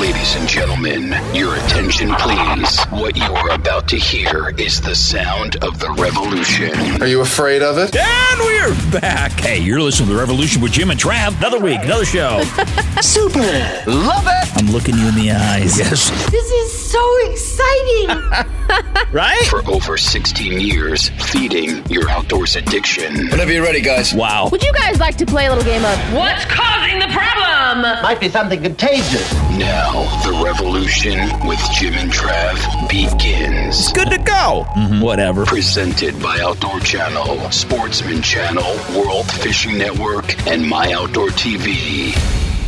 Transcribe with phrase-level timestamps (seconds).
[0.00, 2.84] Ladies and gentlemen, your attention please.
[2.86, 7.00] What you are about to hear is the sound of the revolution.
[7.00, 7.94] Are you afraid of it?
[7.96, 9.32] And we're back.
[9.32, 11.38] Hey, you're listening to The Revolution with Jim and Trav.
[11.38, 12.42] Another week, another show.
[13.00, 13.38] Super!
[13.86, 14.56] Love it!
[14.56, 15.78] I'm looking you in the eyes.
[15.78, 16.10] Yes.
[16.30, 18.08] This is so exciting.
[19.12, 19.46] right?
[19.50, 23.30] For over 16 years, feeding your outdoors addiction.
[23.30, 24.14] Whenever you're ready, guys.
[24.14, 24.48] Wow.
[24.52, 28.02] Would you guys like to play a little game of What's Causing the Problem?
[28.02, 29.32] Might be something contagious.
[29.58, 33.92] Now, the revolution with Jim and Trav begins.
[33.92, 34.64] Good to go.
[34.76, 35.00] Mm-hmm.
[35.00, 35.44] Whatever.
[35.46, 42.14] Presented by Outdoor Channel, Sportsman Channel, World Fishing Network, and My Outdoor TV.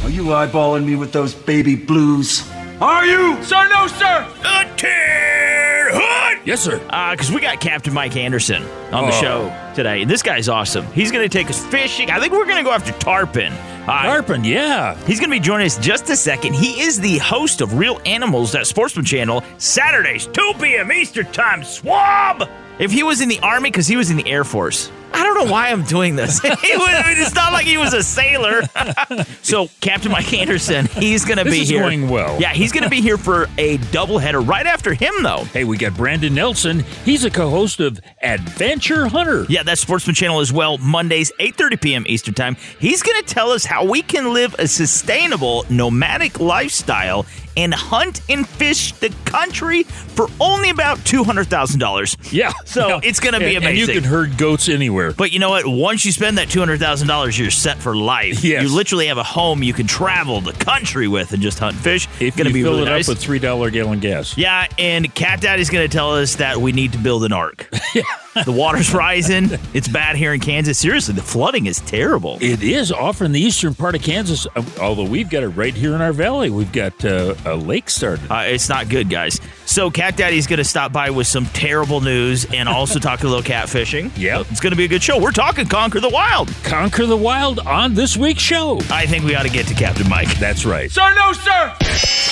[0.04, 2.48] Are you eyeballing me with those baby blues?
[2.80, 3.42] Are you?
[3.42, 4.26] Sir, no, sir.
[4.42, 6.38] The Tud!
[6.44, 6.78] Yes, sir.
[6.78, 9.20] Because we got Captain Mike Anderson on the Oh.
[9.20, 10.04] show today.
[10.04, 10.86] This guy's awesome.
[10.92, 12.10] He's going to take us fishing.
[12.10, 13.52] I think we're going to go after tarpon.
[13.88, 14.94] Uh, Tarpon, yeah.
[15.06, 16.54] He's going to be joining us just a second.
[16.54, 20.92] He is the host of Reel Animals at Sportsman Channel, Saturdays, 2 p.m.
[20.92, 21.62] Eastern Time.
[21.64, 22.48] Swab!
[22.78, 24.90] If he was in the Army, because he was in the Air Force.
[25.12, 26.40] I don't know why I'm doing this.
[26.66, 28.62] He was- it's not like he was a sailor.
[29.42, 31.80] so, Captain Mike Anderson, he's going to be is here.
[31.80, 32.38] going well.
[32.40, 35.44] Yeah, he's going to be here for a doubleheader right after him, though.
[35.44, 36.80] Hey, we got Brandon Nelson.
[37.04, 39.46] He's a co-host of Adventure Hunter.
[39.48, 40.78] Yeah, that's Sportsman Channel as well.
[40.78, 42.04] Mondays, 8:30 p.m.
[42.06, 42.56] Eastern Time.
[42.78, 47.24] He's going to tell us how we can live a sustainable nomadic lifestyle
[47.56, 52.16] and hunt and fish the country for only about two hundred thousand dollars.
[52.30, 52.52] Yeah.
[52.66, 53.00] So Yeah.
[53.04, 53.66] it's going to be amazing.
[53.66, 55.14] And you can herd goats anywhere.
[55.16, 55.66] But you know what?
[55.66, 58.44] Once you spend that two hundred thousand dollars, you're set for life.
[58.44, 58.62] Yes.
[58.62, 62.08] You literally have a home you can travel the country with and just hunt fish.
[62.20, 63.08] It's going to be fill really it nice.
[63.08, 64.36] up with three dollar gallon gas.
[64.36, 67.68] Yeah, and Cat Daddy's going to tell us that we need to build an ark.
[68.44, 69.48] the water's rising.
[69.74, 70.78] It's bad here in Kansas.
[70.78, 72.38] Seriously, the flooding is terrible.
[72.40, 75.74] It is off in the eastern part of Kansas, uh, although we've got it right
[75.74, 76.50] here in our valley.
[76.50, 78.30] We've got uh, a lake started.
[78.30, 79.40] Uh, it's not good, guys.
[79.64, 83.26] So Cat Daddy's going to stop by with some terrible news and also talk a
[83.26, 84.10] little catfishing.
[84.26, 84.46] Yep.
[84.50, 85.20] It's going to be a good show.
[85.20, 86.48] We're talking Conquer the Wild.
[86.64, 88.78] Conquer the Wild on this week's show.
[88.90, 90.36] I think we ought to get to Captain Mike.
[90.38, 90.90] That's right.
[90.90, 91.74] Sir, no, sir.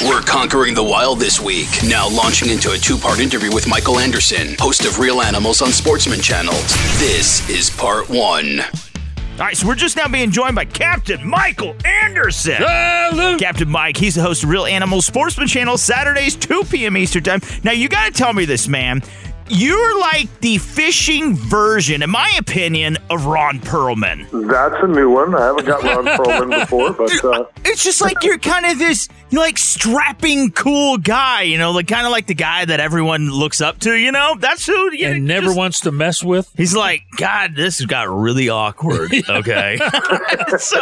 [0.08, 1.68] We're conquering the wild this week.
[1.86, 5.68] Now launching into a two part interview with Michael Anderson, host of Reel Animals on
[5.94, 6.54] Sportsman Channel.
[6.98, 8.58] This is part one.
[8.58, 12.56] All right, so we're just now being joined by Captain Michael Anderson.
[12.56, 13.38] Salute.
[13.38, 16.96] Captain Mike, he's the host of Reel Animals Sportsman Channel, Saturdays, 2 p.m.
[16.96, 17.40] Eastern Time.
[17.62, 19.04] Now, you got to tell me this, man.
[19.48, 24.26] You're like the fishing version, in my opinion, of Ron Perlman.
[24.48, 25.34] That's a new one.
[25.34, 29.08] I haven't got Ron Perlman before, but uh, It's just like you're kind of this,
[29.30, 32.80] you know, like strapping, cool guy, you know, like kind of like the guy that
[32.80, 34.34] everyone looks up to, you know?
[34.38, 34.92] That's who.
[34.94, 36.50] You And never just- wants to mess with.
[36.56, 39.12] He's like, God, this has got really awkward.
[39.28, 39.78] Okay.
[40.58, 40.80] so,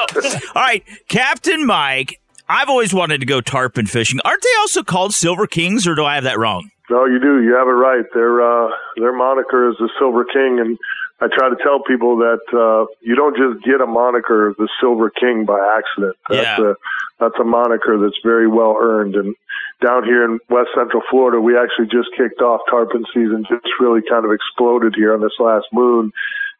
[0.55, 4.21] all right, Captain Mike, I've always wanted to go tarpon fishing.
[4.25, 6.71] Aren't they also called Silver Kings, or do I have that wrong?
[6.93, 7.43] No, you do.
[7.43, 8.05] You have it right.
[8.13, 10.79] Their uh, their moniker is the Silver King, and
[11.21, 15.09] I try to tell people that uh, you don't just get a moniker, the Silver
[15.09, 16.17] King, by accident.
[16.29, 16.73] That's Yeah.
[16.73, 16.75] a
[17.19, 19.15] that's a moniker that's very well earned.
[19.17, 19.35] And
[19.81, 23.45] down here in West Central Florida, we actually just kicked off tarpon season.
[23.49, 26.13] Just really kind of exploded here on this last moon.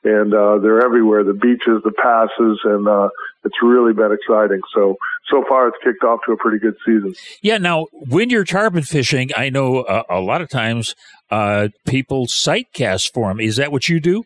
[0.05, 3.09] And uh, they're everywhere, the beaches, the passes, and uh,
[3.45, 4.61] it's really been exciting.
[4.75, 4.97] So,
[5.31, 7.15] so far it's kicked off to a pretty good season.
[7.43, 7.59] Yeah.
[7.59, 10.95] Now, when you're tarpon fishing, I know uh, a lot of times
[11.31, 13.41] uh, people sight cast for them.
[13.41, 14.25] Is that what you do?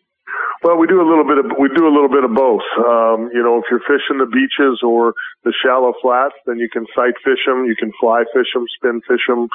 [0.63, 2.65] Well, we do a little bit of we do a little bit of both.
[2.77, 5.13] Um, you know, if you're fishing the beaches or
[5.43, 9.01] the shallow flats, then you can sight fish them, you can fly fish them, spin
[9.07, 9.47] fish them.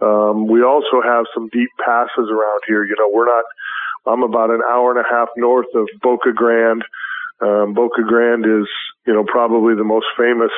[0.00, 2.84] Um, we also have some deep passes around here.
[2.84, 3.44] You know, we're not.
[4.06, 6.84] I'm about an hour and a half north of Boca Grande.
[7.40, 8.68] Um, Boca Grande is,
[9.06, 10.52] you know, probably the most famous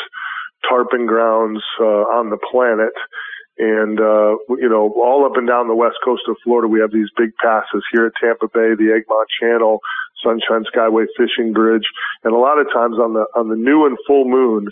[0.69, 1.85] tarpon grounds uh,
[2.19, 2.93] on the planet.
[3.61, 6.93] And, uh, you know, all up and down the west coast of Florida, we have
[6.93, 9.81] these big passes here at Tampa Bay, the Egmont Channel,
[10.23, 11.83] Sunshine Skyway Fishing Bridge.
[12.23, 14.69] And a lot of times on the, on the new and full moon,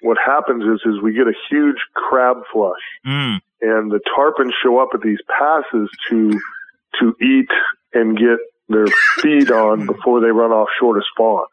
[0.00, 3.40] what happens is, is we get a huge crab flush Mm.
[3.60, 6.30] and the tarpon show up at these passes to,
[7.00, 7.48] to eat
[7.92, 8.38] and get
[8.68, 8.86] their
[9.20, 11.46] feed on before they run offshore to spawn.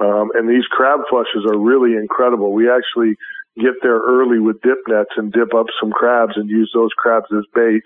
[0.00, 2.52] Um, and these crab flushes are really incredible.
[2.52, 3.16] We actually
[3.56, 7.26] get there early with dip nets and dip up some crabs and use those crabs
[7.36, 7.82] as bait.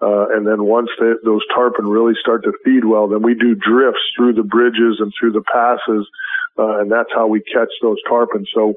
[0.00, 3.54] Uh, and then once they, those tarpon really start to feed well, then we do
[3.54, 6.08] drifts through the bridges and through the passes,
[6.58, 8.44] uh, and that's how we catch those tarpon.
[8.52, 8.74] So,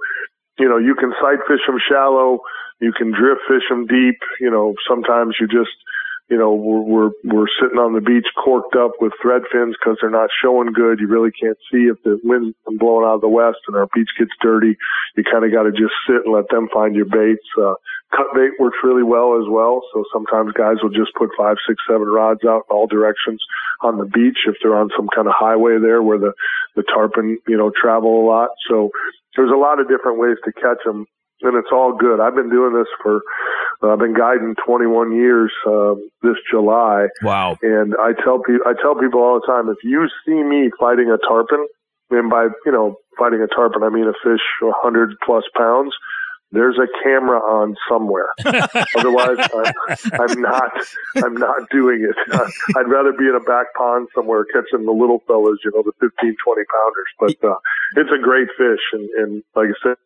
[0.59, 2.41] you know, you can sight fish them shallow,
[2.79, 4.19] you can drift fish them deep.
[4.39, 5.73] You know, sometimes you just
[6.29, 9.97] you know, we're, we're, we're sitting on the beach corked up with thread fins because
[10.01, 10.99] they're not showing good.
[10.99, 14.09] You really can't see if the wind's blowing out of the west and our beach
[14.17, 14.75] gets dirty.
[15.15, 17.45] You kind of got to just sit and let them find your baits.
[17.53, 17.77] Uh,
[18.09, 19.85] cut bait works really well as well.
[19.93, 23.41] So sometimes guys will just put five, six, seven rods out in all directions
[23.81, 26.33] on the beach if they're on some kind of highway there where the,
[26.75, 28.49] the tarpon, you know, travel a lot.
[28.67, 28.89] So
[29.35, 31.05] there's a lot of different ways to catch them
[31.41, 32.19] and it's all good.
[32.19, 33.21] I've been doing this for,
[33.83, 37.07] uh, I've been guiding 21 years uh, this July.
[37.21, 37.57] Wow!
[37.61, 41.11] And I tell people, I tell people all the time, if you see me fighting
[41.11, 41.67] a tarpon,
[42.11, 45.93] and by you know fighting a tarpon, I mean a fish 100 plus pounds.
[46.51, 48.29] There's a camera on somewhere.
[48.95, 49.73] Otherwise, I'm,
[50.13, 50.71] I'm, not.
[51.17, 52.15] I'm not doing it.
[52.77, 55.91] I'd rather be in a back pond somewhere catching the little fellas, you know, the
[55.99, 57.11] 15, 20 pounders.
[57.19, 57.55] But uh,
[57.97, 59.97] it's a great fish, and, and like I said,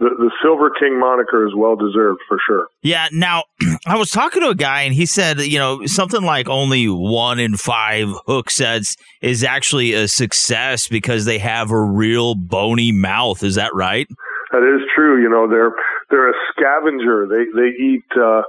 [0.00, 2.68] the, the Silver King moniker is well deserved for sure.
[2.82, 3.08] Yeah.
[3.12, 3.44] Now,
[3.86, 7.38] I was talking to a guy and he said, you know, something like only one
[7.38, 13.42] in five hook sets is actually a success because they have a real bony mouth.
[13.44, 14.08] Is that right?
[14.52, 15.22] That is true.
[15.22, 15.72] You know, they're
[16.08, 17.28] they're a scavenger.
[17.28, 18.42] They they eat, uh,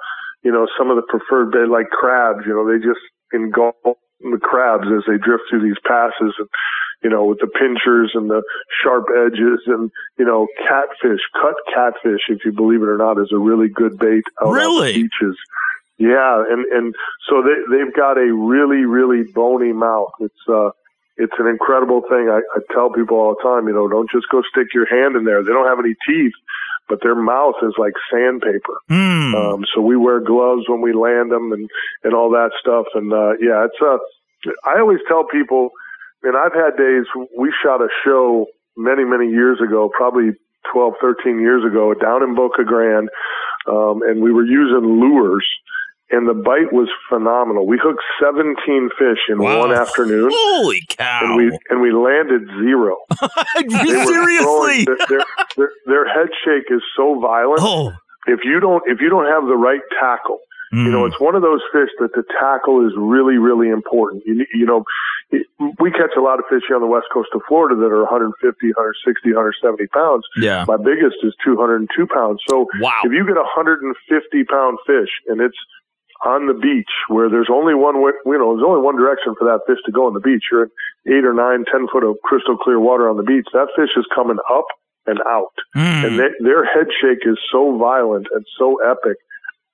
[0.44, 2.40] you know, some of the preferred bait like crabs.
[2.48, 3.04] You know, they just
[3.34, 6.48] engulf the crabs as they drift through these passes and
[7.04, 8.44] you know, with the pinchers and the
[8.84, 13.32] sharp edges and, you know, catfish, cut catfish, if you believe it or not, is
[13.34, 14.90] a really good bait out really?
[14.90, 15.38] on the beaches.
[15.98, 16.44] Yeah.
[16.50, 16.96] And, and
[17.30, 20.12] so they, they've got a really, really bony mouth.
[20.20, 20.70] It's, uh,
[21.18, 22.30] it's an incredible thing.
[22.30, 25.16] I, I tell people all the time, you know, don't just go stick your hand
[25.16, 25.44] in there.
[25.44, 26.34] They don't have any teeth,
[26.88, 28.78] but their mouth is like sandpaper.
[28.90, 29.34] Mm.
[29.36, 31.70] Um, so we wear gloves when we land them and,
[32.04, 32.86] and all that stuff.
[32.96, 33.98] And, uh, yeah, it's, uh,
[34.66, 35.72] I always tell people,
[36.24, 37.06] and I've had days,
[37.38, 38.48] we shot a show
[38.78, 40.32] many, many years ago, probably
[40.74, 43.10] 12, 13 years ago down in Boca Grande.
[43.68, 45.46] Um, and we were using lures
[46.12, 47.66] and the bite was phenomenal.
[47.66, 49.60] We hooked 17 fish in wow.
[49.60, 50.30] one afternoon.
[50.34, 51.22] Holy cow.
[51.24, 52.98] And we, and we landed zero.
[53.56, 54.84] Seriously?
[54.84, 55.24] Throwing, their,
[55.56, 57.62] their, their, head shake is so violent.
[57.62, 57.94] Oh.
[58.28, 60.40] If you don't, if you don't have the right tackle,
[60.74, 60.86] Mm.
[60.86, 64.24] You know, it's one of those fish that the tackle is really, really important.
[64.26, 64.86] You, you know,
[65.80, 68.04] we catch a lot of fish here on the west coast of Florida that are
[68.08, 70.24] 150, 160, 170 pounds.
[70.40, 70.64] Yeah.
[70.68, 72.40] My biggest is 202 pounds.
[72.50, 73.04] So wow.
[73.04, 73.96] if you get a 150
[74.48, 75.60] pound fish and it's
[76.24, 79.46] on the beach where there's only one way, you know, there's only one direction for
[79.48, 80.44] that fish to go on the beach.
[80.52, 80.72] You're in
[81.08, 83.48] eight or nine, ten foot of crystal clear water on the beach.
[83.54, 84.68] That fish is coming up
[85.08, 85.56] and out.
[85.76, 86.06] Mm.
[86.06, 89.18] And they, their head shake is so violent and so epic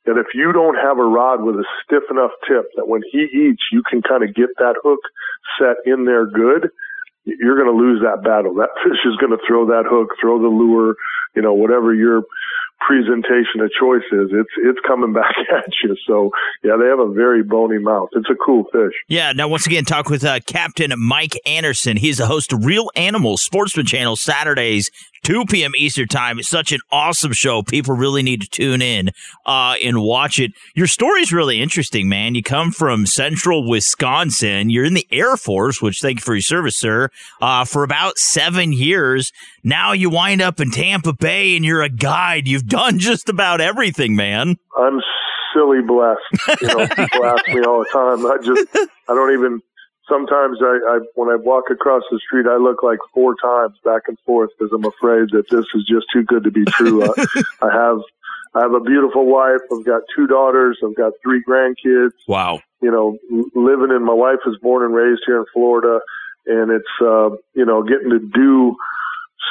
[0.07, 3.27] that if you don't have a rod with a stiff enough tip that when he
[3.27, 4.99] eats, you can kind of get that hook
[5.59, 6.71] set in there good,
[7.25, 8.55] you're going to lose that battle.
[8.55, 10.95] That fish is going to throw that hook, throw the lure,
[11.35, 12.23] you know, whatever your
[12.79, 15.95] presentation of choice is, it's it's coming back at you.
[16.07, 16.31] So
[16.63, 18.09] yeah, they have a very bony mouth.
[18.13, 18.93] It's a cool fish.
[19.07, 19.33] Yeah.
[19.33, 21.97] Now, once again, talk with uh, Captain Mike Anderson.
[21.97, 24.89] He's the host of Reel Animals Sportsman Channel Saturdays
[25.23, 25.73] 2 p.m.
[25.77, 26.39] Eastern Time.
[26.39, 27.63] It's such an awesome show.
[27.63, 29.09] People really need to tune in
[29.45, 30.51] uh, and watch it.
[30.75, 32.35] Your story's really interesting, man.
[32.35, 34.69] You come from central Wisconsin.
[34.69, 37.09] You're in the Air Force, which thank you for your service, sir,
[37.41, 39.31] uh, for about seven years.
[39.63, 42.47] Now you wind up in Tampa Bay and you're a guide.
[42.47, 44.55] You've done just about everything, man.
[44.77, 45.01] I'm
[45.53, 46.61] silly blessed.
[46.61, 48.25] You know, people ask me all the time.
[48.25, 49.61] I just, I don't even
[50.09, 54.03] sometimes I, I when I walk across the street, I look like four times back
[54.07, 57.03] and forth because I'm afraid that this is just too good to be true.
[57.03, 57.13] uh,
[57.61, 57.99] I have
[58.55, 59.61] I have a beautiful wife.
[59.71, 60.79] I've got two daughters.
[60.83, 62.13] I've got three grandkids.
[62.27, 62.61] Wow.
[62.81, 63.17] You know,
[63.53, 65.99] living in my wife is born and raised here in Florida,
[66.45, 68.75] and it's uh, you know getting to do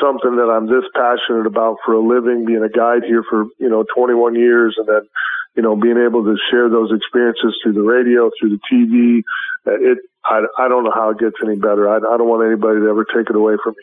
[0.00, 3.68] something that I'm this passionate about for a living, being a guide here for you
[3.68, 5.08] know 21 years, and then
[5.56, 9.22] you know being able to share those experiences through the radio, through the TV.
[9.66, 11.88] Uh, it I, I don't know how it gets any better.
[11.88, 13.74] I, I don't want anybody to ever take it away from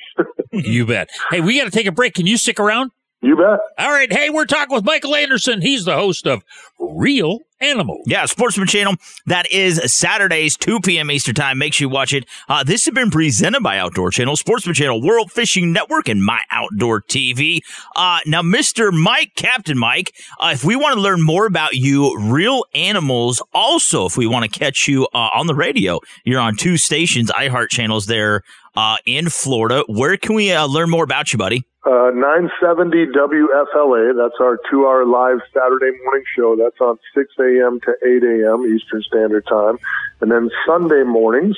[0.51, 0.61] me.
[0.69, 1.09] you bet.
[1.29, 2.15] Hey, we got to take a break.
[2.15, 2.91] Can you stick around?
[3.21, 3.59] You bet.
[3.77, 4.11] All right.
[4.11, 5.61] Hey, we're talking with Michael Anderson.
[5.61, 6.43] He's the host of
[6.79, 8.01] Reel Animal.
[8.05, 8.95] Yeah, Sportsman Channel.
[9.25, 11.09] That is Saturdays, 2 p.m.
[11.09, 11.57] Eastern Time.
[11.57, 12.25] Make sure you watch it.
[12.49, 16.41] Uh, this has been presented by Outdoor Channel, Sportsman Channel, World Fishing Network, and My
[16.51, 17.59] Outdoor TV.
[17.95, 18.91] Uh, now, Mr.
[18.91, 24.05] Mike, Captain Mike, uh, if we want to learn more about you, Reel Animals, also,
[24.05, 27.69] if we want to catch you uh, on the radio, you're on two stations, iHeart
[27.69, 28.43] channels there
[28.75, 29.83] uh, in Florida.
[29.87, 31.65] Where can we uh, learn more about you, buddy?
[31.85, 34.15] Uh, 970 WFLA.
[34.15, 36.55] That's our two hour live Saturday morning show.
[36.55, 37.81] That's on 6 a.m.
[37.81, 38.65] to 8 a.m.
[38.65, 39.77] Eastern Standard Time.
[40.21, 41.57] And then Sunday mornings,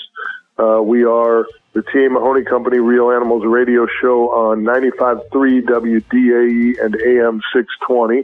[0.58, 2.10] uh, we are the T.A.
[2.10, 8.24] Mahoney Company Reel Animals radio show on 95.3 WDAE and AM 620.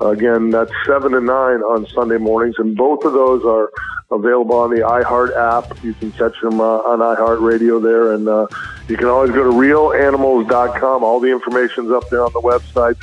[0.00, 3.70] Again, that's 7 to 9 on Sunday mornings, and both of those are
[4.12, 5.82] available on the iHeart app.
[5.82, 8.46] You can catch them uh, on iHeart Radio there, and uh,
[8.86, 11.02] you can always go to reelanimals.com.
[11.02, 13.02] All the information's up there on the website.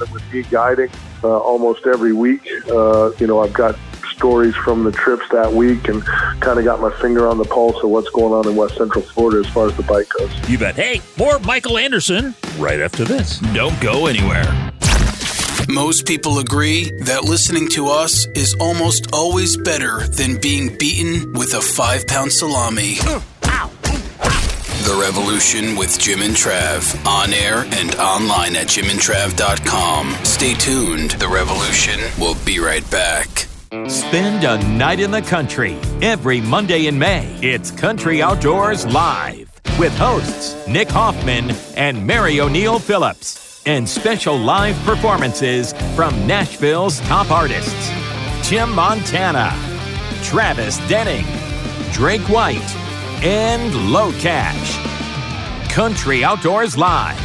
[0.00, 0.90] And with me guiding
[1.22, 3.78] uh, almost every week, uh, you know, I've got
[4.14, 6.04] stories from the trips that week and
[6.40, 9.02] kind of got my finger on the pulse of what's going on in West Central
[9.02, 10.48] Florida as far as the bike goes.
[10.48, 10.74] You bet.
[10.74, 13.38] Hey, more Michael Anderson right after this.
[13.52, 14.44] Don't go anywhere.
[15.68, 21.54] Most people agree that listening to us is almost always better than being beaten with
[21.54, 22.96] a five pound salami.
[24.84, 27.06] The Revolution with Jim and Trav.
[27.06, 30.14] On air and online at jimandtrav.com.
[30.24, 31.12] Stay tuned.
[31.12, 33.46] The Revolution will be right back.
[33.70, 37.26] Spend a night in the country every Monday in May.
[37.42, 44.76] It's Country Outdoors Live with hosts Nick Hoffman and Mary O'Neill Phillips and special live
[44.84, 47.90] performances from Nashville's top artists
[48.42, 49.50] Jim Montana,
[50.22, 51.24] Travis Denning,
[51.92, 52.76] Drake White,
[53.24, 55.72] and LOCASH.
[55.72, 57.18] Country Outdoors Live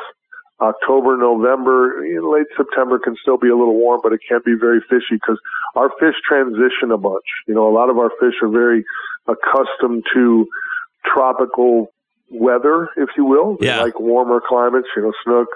[0.61, 4.45] October, November, you know, late September can still be a little warm, but it can't
[4.45, 5.39] be very fishy because
[5.75, 7.25] our fish transition a bunch.
[7.47, 8.85] You know, a lot of our fish are very
[9.27, 10.47] accustomed to
[11.05, 11.91] tropical
[12.29, 13.57] weather, if you will.
[13.59, 13.81] They Yeah.
[13.81, 14.87] like warmer climates.
[14.95, 15.49] You know, snook,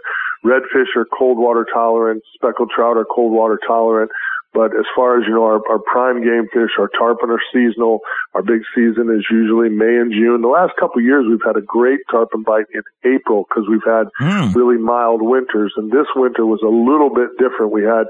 [0.45, 4.11] redfish are cold water tolerant, speckled trout are cold water tolerant.
[4.53, 7.99] But as far as you know, our, our prime game fish, our tarpon are seasonal.
[8.33, 10.41] Our big season is usually May and June.
[10.41, 13.85] The last couple of years, we've had a great tarpon bite in April because we've
[13.85, 14.53] had Hmm.
[14.57, 17.71] really mild winters, and this winter was a little bit different.
[17.71, 18.07] We had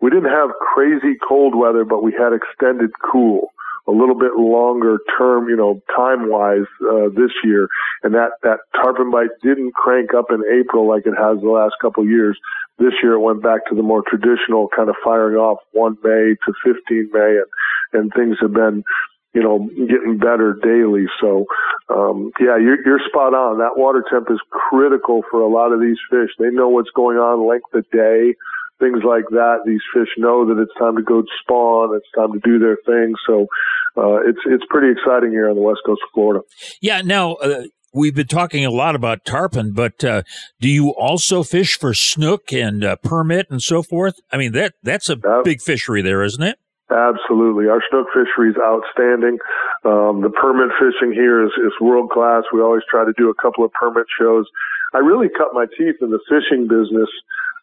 [0.00, 3.48] we didn't have crazy cold weather, but we had extended cool,
[3.88, 7.68] a little bit longer term, you know, time wise uh, this year,
[8.02, 11.74] and that that tarpon bite didn't crank up in April like it has the last
[11.80, 12.38] couple of years.
[12.78, 16.34] This year it went back to the more traditional kind of firing off 1 May
[16.46, 17.46] to 15 May, and
[17.92, 18.82] and things have been
[19.36, 21.04] you know, getting better daily.
[21.20, 21.44] So,
[21.92, 23.58] um, yeah, you're, you're spot on.
[23.58, 26.30] That water temp is critical for a lot of these fish.
[26.38, 28.34] They know what's going on, length of day,
[28.78, 29.58] things like that.
[29.64, 31.94] These fish know that it's time to go spawn.
[31.96, 33.14] It's time to do their thing.
[33.26, 33.46] So,
[33.96, 36.40] uh, it's, it's pretty exciting here on the west coast of Florida.
[36.82, 37.62] Yeah, now uh,
[37.94, 40.22] we've been talking a lot about tarpon, but uh,
[40.60, 44.16] do you also fish for snook and uh, permit and so forth?
[44.30, 45.44] I mean that that's a Yep.
[45.44, 46.58] big fishery there, isn't it?
[46.90, 47.66] Absolutely.
[47.68, 49.38] Our snook fishery is outstanding.
[49.84, 52.44] Um, the permit fishing here is, is world class.
[52.52, 54.44] We always try to do a couple of permit shows.
[54.94, 57.08] I really cut my teeth in the fishing business,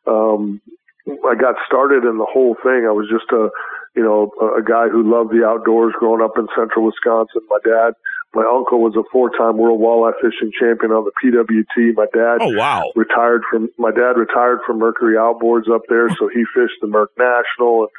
[0.07, 0.61] um,
[1.07, 2.85] I got started in the whole thing.
[2.87, 3.49] I was just a,
[3.95, 7.41] you know, a, a guy who loved the outdoors growing up in central Wisconsin.
[7.49, 7.93] My dad,
[8.33, 11.93] my uncle was a four-time world walleye fishing champion on the PWT.
[11.95, 12.89] My dad Oh, wow.
[12.95, 16.09] retired from, my dad retired from Mercury Outboards up there.
[16.17, 17.89] So he fished the Merc National and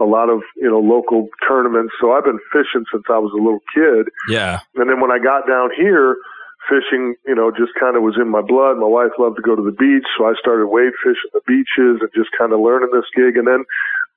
[0.00, 1.92] a lot of, you know, local tournaments.
[2.00, 4.10] So I've been fishing since I was a little kid.
[4.28, 4.60] Yeah.
[4.74, 6.16] And then when I got down here,
[6.68, 8.76] fishing, you know, just kind of was in my blood.
[8.78, 12.00] My wife loved to go to the beach, so I started wade fishing the beaches
[12.00, 13.36] and just kind of learning this gig.
[13.36, 13.64] And then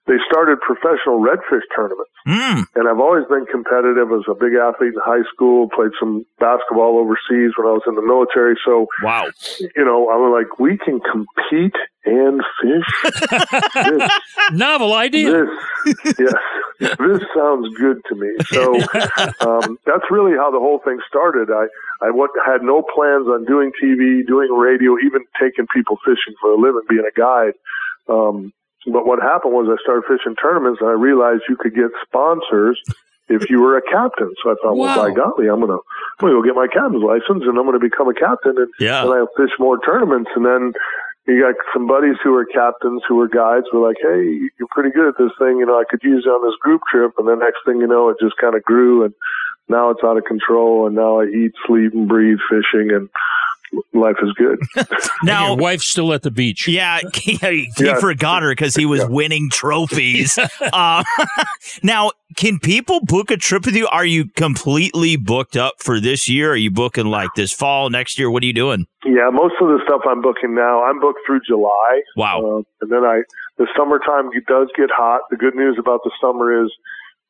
[0.07, 2.11] they started professional redfish tournaments.
[2.25, 2.63] Mm.
[2.75, 4.07] And I've always been competitive.
[4.07, 7.83] I was a big athlete in high school, played some basketball overseas when I was
[7.87, 8.55] in the military.
[8.65, 9.27] So, Wow.
[9.59, 11.75] you know, I'm like, we can compete
[12.05, 13.11] and fish.
[13.75, 14.11] this,
[14.53, 15.45] Novel idea.
[15.85, 16.33] this, yes,
[16.79, 18.29] this sounds good to me.
[18.47, 18.73] So
[19.41, 21.49] um, that's really how the whole thing started.
[21.51, 21.67] I
[22.05, 26.51] I wa- had no plans on doing TV, doing radio, even taking people fishing for
[26.51, 27.53] a living, being a guide.
[28.07, 28.53] Um,
[28.85, 32.79] but what happened was I started fishing tournaments, and I realized you could get sponsors
[33.29, 34.31] if you were a captain.
[34.43, 35.07] So I thought, well, Wow.
[35.09, 38.07] by golly, I'm gonna I'm gonna go get my captain's license, and I'm gonna become
[38.07, 39.03] a captain, and Yeah.
[39.03, 40.73] and I'll fish more tournaments, and then
[41.27, 44.71] you got some buddies who are captains who are guides who are like, hey, you're
[44.71, 45.57] pretty good at this thing.
[45.59, 47.13] You know, I could use you on this group trip.
[47.17, 49.13] And the next thing you know, it just kind of grew and
[49.67, 50.87] now it's out of control.
[50.87, 53.09] And now I eat, sleep and breathe fishing and
[53.93, 54.59] life is good.
[55.23, 56.67] Now, Your wife's still at the beach.
[56.67, 57.99] Yeah, he, he Yeah.
[57.99, 59.07] forgot her because he was Yeah.
[59.07, 60.37] winning trophies.
[60.73, 61.03] uh,
[61.83, 63.87] now, can people book a trip with you?
[63.87, 66.51] Are you completely booked up for this year?
[66.51, 68.29] Are you booking like this fall, next year?
[68.29, 68.85] What are you doing?
[69.05, 72.01] yeah, most of the stuff I'm booking now, I'm booked through July.
[72.17, 72.41] Wow.
[72.59, 73.21] Uh, and then I,
[73.57, 75.21] the summertime does get hot.
[75.31, 76.71] The good news about the summer is,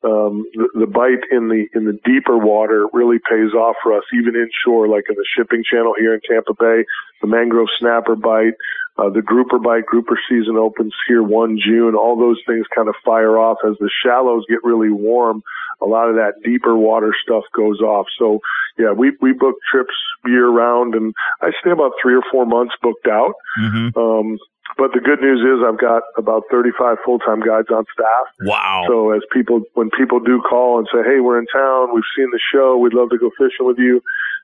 [0.04, 4.04] um, the, the bite in the in the deeper water really pays off for us,
[4.14, 6.84] even inshore, like in the shipping channel here in Tampa Bay.
[7.20, 8.54] The mangrove snapper bite,
[8.96, 11.96] uh, the grouper bite, grouper season opens here one June.
[11.96, 15.42] All those things kind of fire off as the shallows get really warm.
[15.82, 18.06] A lot of that deeper water stuff goes off.
[18.18, 18.38] So
[18.78, 19.94] yeah, we we book trips
[20.26, 23.34] year round, and I stay about three or four months booked out.
[23.60, 23.98] Mm-hmm.
[23.98, 24.38] Um,
[24.78, 28.26] but the good news is I've got about 35 full-time guides on staff.
[28.40, 28.86] Wow.
[28.86, 31.92] So as people, when people do call and say, "Hey, we're in town.
[31.92, 32.78] We've seen the show.
[32.78, 34.00] We'd love to go fishing with you,"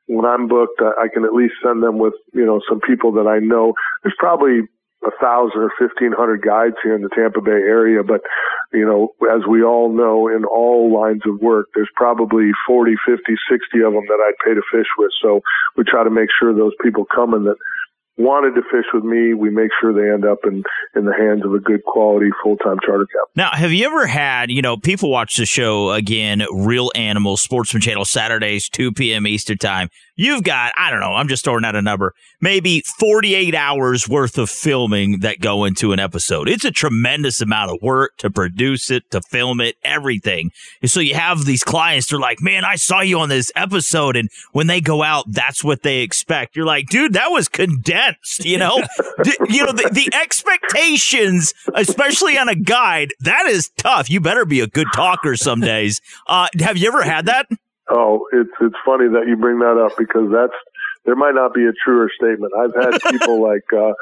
[0.06, 3.26] when I'm booked, I can at least send them with you know some people that
[3.26, 3.74] I know.
[4.02, 4.68] There's probably
[5.06, 8.20] a thousand or fifteen hundred guides here in the Tampa Bay area, but
[8.72, 13.22] you know, as we all know, in all lines of work, there's probably 40, 50,
[13.48, 15.12] 60 of them that I'd pay to fish with.
[15.22, 15.40] So
[15.76, 17.56] we try to make sure those people coming that
[18.16, 20.62] wanted to fish with me, we make sure they end up in,
[20.94, 23.32] in the hands of a good quality full-time charter captain.
[23.34, 27.80] Now, have you ever had, you know, people watch the show again, Reel Animals, Sportsman
[27.80, 29.26] Channel, Saturdays, 2 p.m.
[29.26, 29.88] Eastern Time.
[30.16, 34.38] You've got, I don't know, I'm just throwing out a number, maybe 48 hours worth
[34.38, 36.48] of filming that go into an episode.
[36.48, 40.50] It's a tremendous amount of work to produce it, to film it, everything.
[40.82, 44.16] And so you have these clients, they're like, man, I saw you on this episode.
[44.16, 46.54] And when they go out, that's what they expect.
[46.54, 48.82] You're like, dude, that was condensed, you know?
[49.24, 54.08] D- you know, the, the expectations, especially on a guide, that is tough.
[54.08, 56.00] You better be a good talker some days.
[56.28, 57.46] Uh, have you ever had that?
[57.90, 60.56] Oh, it's it's funny that you bring that up because that's
[61.04, 62.52] there might not be a truer statement.
[62.56, 63.92] I've had people like, uh,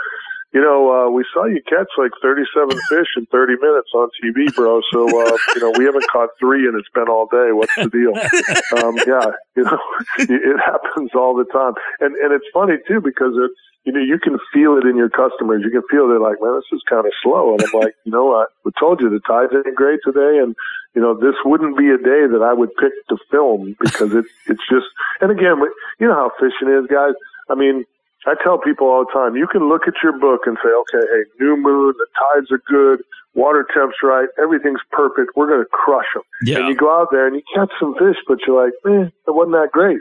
[0.52, 4.54] you know, uh, we saw you catch like 37 fish in 30 minutes on TV,
[4.54, 4.80] bro.
[4.92, 7.50] So, uh, you know, we haven't caught three and it's been all day.
[7.52, 8.12] What's the deal?
[8.82, 9.78] Um, yeah, you know,
[10.18, 11.74] it happens all the time.
[12.00, 15.10] And, and it's funny too because it's, you know, you can feel it in your
[15.10, 15.62] customers.
[15.64, 17.54] You can feel they're like, man, this is kind of slow.
[17.54, 18.46] And I'm like, you know, I,
[18.78, 20.38] told you the tides ain't great today.
[20.42, 20.56] And,
[20.94, 24.28] you know, this wouldn't be a day that I would pick to film because it's,
[24.46, 24.86] it's just,
[25.20, 25.58] and again,
[26.00, 27.14] you know how fishing is, guys.
[27.48, 27.84] I mean,
[28.26, 31.06] I tell people all the time, you can look at your book and say, okay,
[31.10, 33.02] hey, new moon, the tides are good,
[33.34, 36.22] water temp's right, everything's perfect, we're going to crush them.
[36.42, 36.58] Yeah.
[36.58, 39.34] And you go out there and you catch some fish, but you're like, eh, it
[39.34, 39.98] wasn't that great.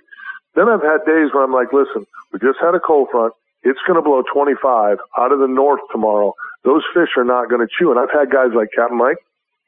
[0.53, 3.33] Then I've had days where I'm like, listen, we just had a cold front.
[3.63, 6.33] It's going to blow 25 out of the north tomorrow.
[6.63, 7.91] Those fish are not going to chew.
[7.91, 9.17] And I've had guys like Captain Mike.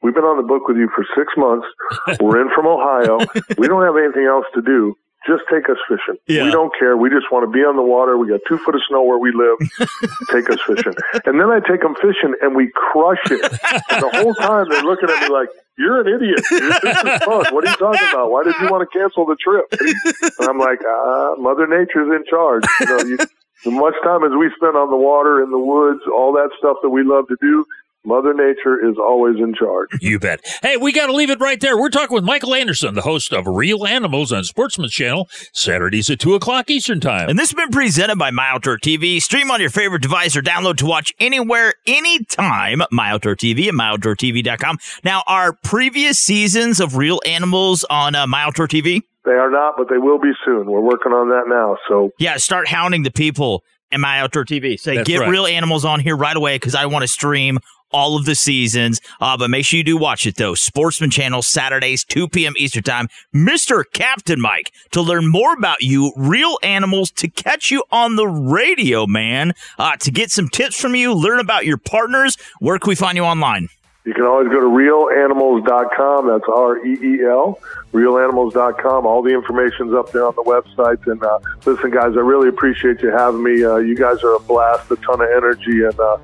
[0.02, 1.66] We've been on the book with you for six months.
[2.20, 3.18] We're in from Ohio.
[3.56, 4.96] We don't have anything else to do.
[5.26, 6.20] Just take us fishing.
[6.28, 6.44] Yeah.
[6.44, 6.96] We don't care.
[6.98, 8.18] We just want to be on the water.
[8.18, 9.56] We got two foot of snow where we live.
[10.28, 10.92] take us fishing.
[11.24, 13.40] And then I take them fishing and we crush it.
[13.88, 16.44] And the whole time they're looking at me like, you're an idiot.
[16.50, 16.72] dude.
[16.84, 17.48] This is fun.
[17.56, 18.30] What are you talking about?
[18.30, 19.64] Why did you want to cancel the trip?
[19.72, 22.64] And I'm like, uh, Mother Nature's in charge.
[22.80, 23.18] You know, you,
[23.66, 26.76] as much time as we spend on the water, in the woods, all that stuff
[26.82, 27.64] that we love to do,
[28.06, 29.88] Mother Nature is always in charge.
[30.00, 30.40] You bet.
[30.62, 31.78] Hey, we got to leave it right there.
[31.78, 36.18] We're talking with Michael Anderson, the host of Reel Animals on Sportsman's Channel, Saturdays at
[36.18, 37.30] 2 o'clock Eastern Time.
[37.30, 39.22] And this has been presented by My Outdoor TV.
[39.22, 42.82] Stream on your favorite device or download to watch anywhere, anytime.
[42.90, 44.76] My Outdoor TV and MyOutdoorTV.com.
[45.02, 49.04] Now, are previous seasons of Reel Animals on uh, My Outdoor TV?
[49.24, 50.70] They are not, but they will be soon.
[50.70, 51.78] We're working on that now.
[51.88, 54.78] So yeah, start hounding the people in My Outdoor TV.
[54.78, 55.28] Say, That's get right.
[55.30, 57.58] Reel Animals on here right away because I want to stream
[57.94, 59.00] all of the seasons.
[59.20, 60.54] Uh, but make sure you do watch it though.
[60.54, 62.52] Sportsman Channel Saturdays, 2 p.m.
[62.58, 63.08] Eastern Time.
[63.34, 63.84] Mr.
[63.92, 69.06] Captain Mike to learn more about you, Reel Animals, to catch you on the radio,
[69.06, 69.54] man.
[69.78, 72.36] Uh, to get some tips from you, learn about your partners.
[72.58, 73.68] Where can we find you online?
[74.04, 76.28] You can always go to reelanimals.com.
[76.28, 77.58] That's R E E L,
[77.92, 79.06] reelanimals.com.
[79.06, 81.06] All the information's up there on the website.
[81.10, 83.64] And uh, listen, guys, I really appreciate you having me.
[83.64, 86.18] Uh, you guys are a blast, a ton of energy, and uh,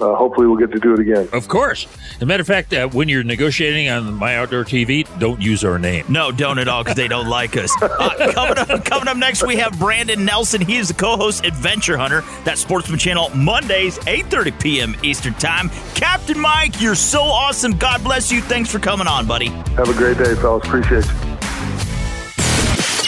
[0.00, 1.28] uh, hopefully we'll get to do it again.
[1.32, 1.86] Of course.
[2.16, 5.64] As a matter of fact, uh, when you're negotiating on My Outdoor TV, don't use
[5.64, 6.04] our name.
[6.08, 7.72] No, don't at all because they don't like us.
[7.94, 10.60] Uh, coming, up, coming up next, we have Brandon Nelson.
[10.60, 12.22] He is the co-host Adventure Hunter.
[12.44, 14.96] That Sportsman Channel Mondays, 8.30 p.m.
[15.02, 15.70] Eastern Time.
[15.94, 17.76] Captain Mike, you're so awesome.
[17.76, 18.40] God bless you.
[18.40, 19.48] Thanks for coming on, buddy.
[19.76, 20.66] Have a great day, fellas.
[20.66, 21.23] Appreciate you.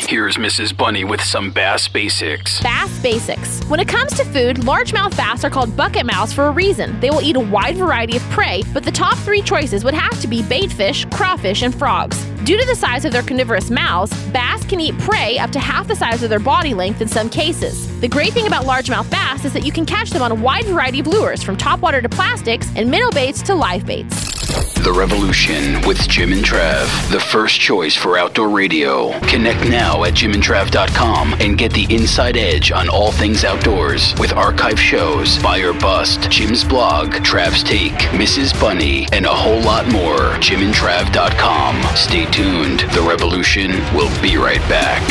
[0.08, 0.76] Here's Mrs.
[0.76, 2.62] Bunny with some bass basics.
[2.62, 3.60] Bass basics.
[3.64, 7.00] When it comes to food, largemouth bass are called bucket mouths for a reason.
[7.00, 10.20] They will eat a wide variety of prey, but the top three choices would have
[10.20, 12.24] to be baitfish, crawfish, and frogs.
[12.44, 15.88] Due to the size of their carnivorous mouths, bass can eat prey up to half
[15.88, 18.00] the size of their body length in some cases.
[18.00, 20.66] The great thing about largemouth bass is that you can catch them on a wide
[20.66, 24.35] variety of lures, from topwater to plastics and minnow baits to live baits.
[24.56, 29.18] The Revolution with Jim and Trav, the first choice for outdoor radio.
[29.20, 34.78] Connect now at jimandtrav.com and get the inside edge on all things outdoors with archive
[34.78, 38.58] shows, buy or bust, Jim's blog, Trav's take, Mrs.
[38.60, 40.36] Bunny, and a whole lot more.
[40.40, 41.96] jimandtrav.com.
[41.96, 42.80] Stay tuned.
[42.92, 45.02] The Revolution will be right back.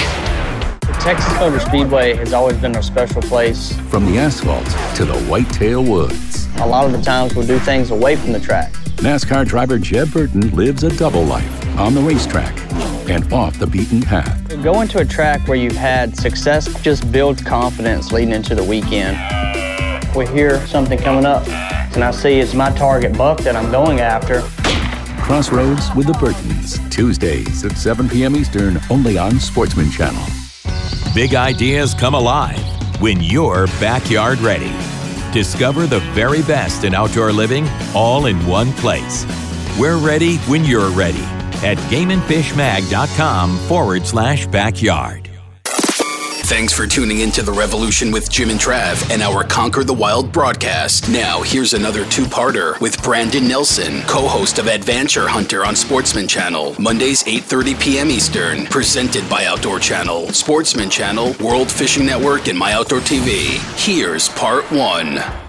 [0.81, 3.77] The Texas Motor Speedway has always been a special place.
[3.89, 6.47] From the asphalt to the whitetail woods.
[6.59, 8.73] A lot of the times we'll do things away from the track.
[8.97, 12.57] NASCAR driver Jeb Burton lives a double life on the racetrack
[13.09, 14.47] and off the beaten path.
[14.63, 19.17] Going to a track where you've had success just builds confidence leading into the weekend.
[20.15, 23.99] We hear something coming up, and I see it's my target buck that I'm going
[23.99, 24.41] after.
[25.21, 28.35] Crossroads with the Burtons, Tuesdays at 7 p.m.
[28.35, 30.23] Eastern, only on Sportsman Channel.
[31.13, 32.59] Big ideas come alive
[33.01, 34.71] when you're backyard ready.
[35.35, 39.25] Discover the very best in outdoor living all in one place.
[39.77, 41.25] We're ready when you're ready
[41.61, 45.24] at gameandfishmag.com forward slash backyard.
[46.45, 49.95] Thanks for tuning in to The Revolution with Jim and Trav and our Conquer the
[49.95, 51.09] Wild broadcast.
[51.09, 56.27] Now, here's another two parter with Brandon Nelson, co host of Adventure Hunter on Sportsman
[56.27, 58.11] Channel, Mondays, 8.30 p.m.
[58.11, 63.57] Eastern, presented by Outdoor Channel, Sportsman Channel, World Fishing Network, and My Outdoor TV.
[63.83, 65.44] Here's part one.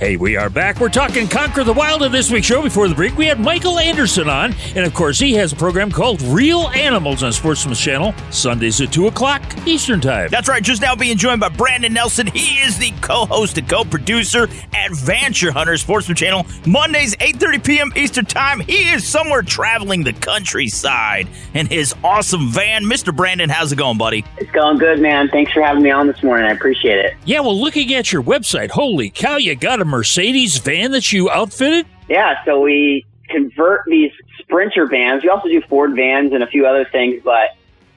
[0.00, 0.80] Hey, we are back.
[0.80, 2.62] We're talking Conquer the Wild in this week's show.
[2.62, 4.54] Before the break, we had Michael Anderson on.
[4.74, 8.94] And of course, he has a program called Reel Animals on Sportsman's Channel, Sundays at
[8.94, 10.30] 2 o'clock Eastern Time.
[10.30, 10.62] That's right.
[10.62, 12.28] Just now being joined by Brandon Nelson.
[12.28, 16.46] He is the co-host and co-producer at Adventure Hunter Sportsman Channel.
[16.66, 17.92] Mondays, 8.30 p.m.
[17.94, 18.60] Eastern Time.
[18.60, 22.84] He is somewhere traveling the countryside in his awesome van.
[22.84, 23.14] Mr.
[23.14, 24.24] Brandon, how's it going, buddy?
[24.38, 25.28] It's going good, man.
[25.28, 26.46] Thanks for having me on this morning.
[26.46, 27.12] I appreciate it.
[27.26, 31.28] Yeah, well, looking at your website, holy cow, you got a Mercedes van that you
[31.30, 31.86] outfitted?
[32.08, 35.22] Yeah, so we convert these Sprinter vans.
[35.22, 37.50] We also do Ford vans and a few other things, but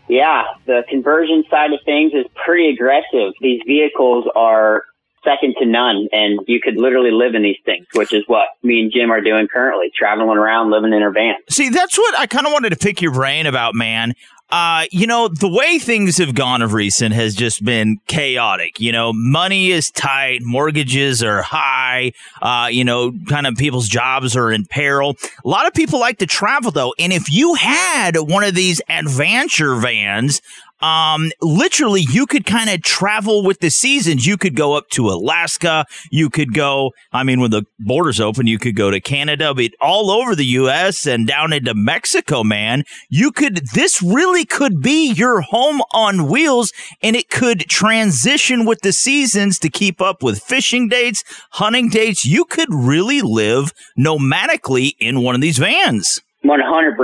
[0.07, 3.33] yeah, the conversion side of things is pretty aggressive.
[3.41, 4.83] These vehicles are
[5.23, 8.81] second to none, and you could literally live in these things, which is what me
[8.81, 11.35] and Jim are doing currently, traveling around, living in our van.
[11.49, 14.13] See, that's what I kind of wanted to pick your brain about, man.
[14.53, 18.79] Uh, you know, the way things have gone of recent has just been chaotic.
[18.79, 24.37] You know, money is tight, mortgages are high, uh, you know, kind of people's jobs
[24.37, 25.15] are in peril.
[25.43, 26.93] A lot of people like to travel though.
[26.99, 30.39] And if you had one of these adventure vans,
[30.81, 34.25] um, literally you could kind of travel with the seasons.
[34.25, 35.85] You could go up to Alaska.
[36.11, 39.71] You could go, I mean, when the borders open, you could go to Canada, but
[39.79, 41.05] all over the U.S.
[41.05, 42.83] and down into Mexico, man.
[43.09, 48.81] You could, this really could be your home on wheels and it could transition with
[48.81, 52.25] the seasons to keep up with fishing dates, hunting dates.
[52.25, 56.21] You could really live nomadically in one of these vans.
[56.45, 56.95] 100%.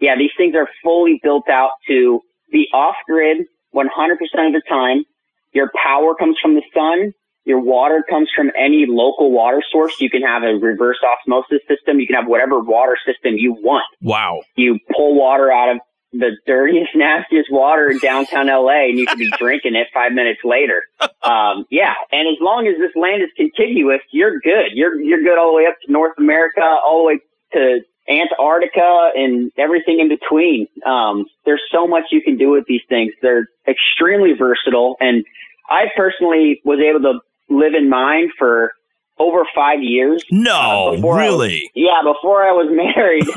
[0.00, 2.20] Yeah, these things are fully built out to
[2.52, 5.04] be off grid 100% of the time.
[5.52, 7.12] Your power comes from the sun.
[7.44, 10.00] Your water comes from any local water source.
[10.00, 11.98] You can have a reverse osmosis system.
[11.98, 13.84] You can have whatever water system you want.
[14.00, 14.42] Wow.
[14.56, 15.78] You pull water out of
[16.12, 20.40] the dirtiest, nastiest water in downtown LA and you could be drinking it five minutes
[20.44, 20.84] later.
[21.22, 21.94] Um, yeah.
[22.12, 24.72] And as long as this land is contiguous, you're good.
[24.74, 27.20] You're, you're good all the way up to North America, all the way
[27.54, 30.66] to Antarctica and everything in between.
[30.84, 33.12] Um, there's so much you can do with these things.
[33.22, 34.96] They're extremely versatile.
[35.00, 35.24] And
[35.68, 38.72] I personally was able to live in mine for
[39.18, 40.24] over five years.
[40.30, 41.64] No, uh, really?
[41.64, 43.28] I, yeah, before I was married,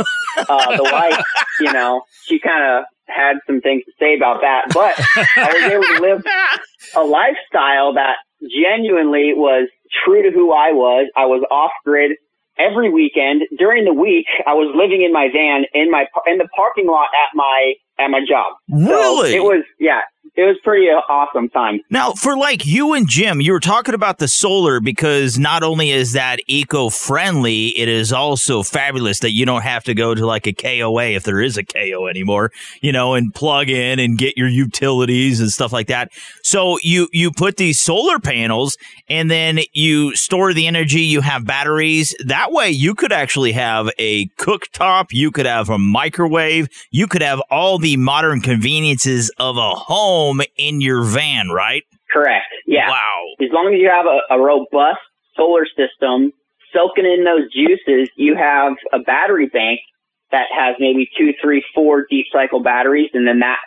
[0.50, 1.24] uh, the wife,
[1.60, 4.94] you know, she kind of had some things to say about that, but
[5.38, 6.24] I was able to live
[6.96, 9.70] a lifestyle that genuinely was
[10.04, 11.10] true to who I was.
[11.16, 12.18] I was off grid
[12.58, 13.44] every weekend.
[13.58, 17.08] During the week, I was living in my van in my in the parking lot
[17.14, 18.56] at my at my job.
[18.70, 19.32] Really?
[19.32, 20.02] So it was yeah,
[20.36, 21.82] it was pretty awesome time.
[21.90, 25.92] Now, for like you and Jim, you were talking about the solar because not only
[25.92, 30.26] is that eco friendly, it is also fabulous that you don't have to go to
[30.26, 34.18] like a KOA if there is a KO anymore, you know, and plug in and
[34.18, 36.12] get your utilities and stuff like that.
[36.42, 41.02] So you you put these solar panels and then you store the energy.
[41.02, 42.16] You have batteries.
[42.26, 45.08] That way, you could actually have a cooktop.
[45.12, 46.68] You could have a microwave.
[46.90, 50.15] You could have all the modern conveniences of a home
[50.58, 51.84] in your van, right?
[52.12, 52.46] Correct.
[52.66, 52.90] Yeah.
[52.90, 53.24] Wow.
[53.42, 55.02] As long as you have a, a robust
[55.36, 56.32] solar system
[56.74, 59.80] soaking in those juices, you have a battery bank
[60.32, 63.60] that has maybe two, three, four deep cycle batteries, and then that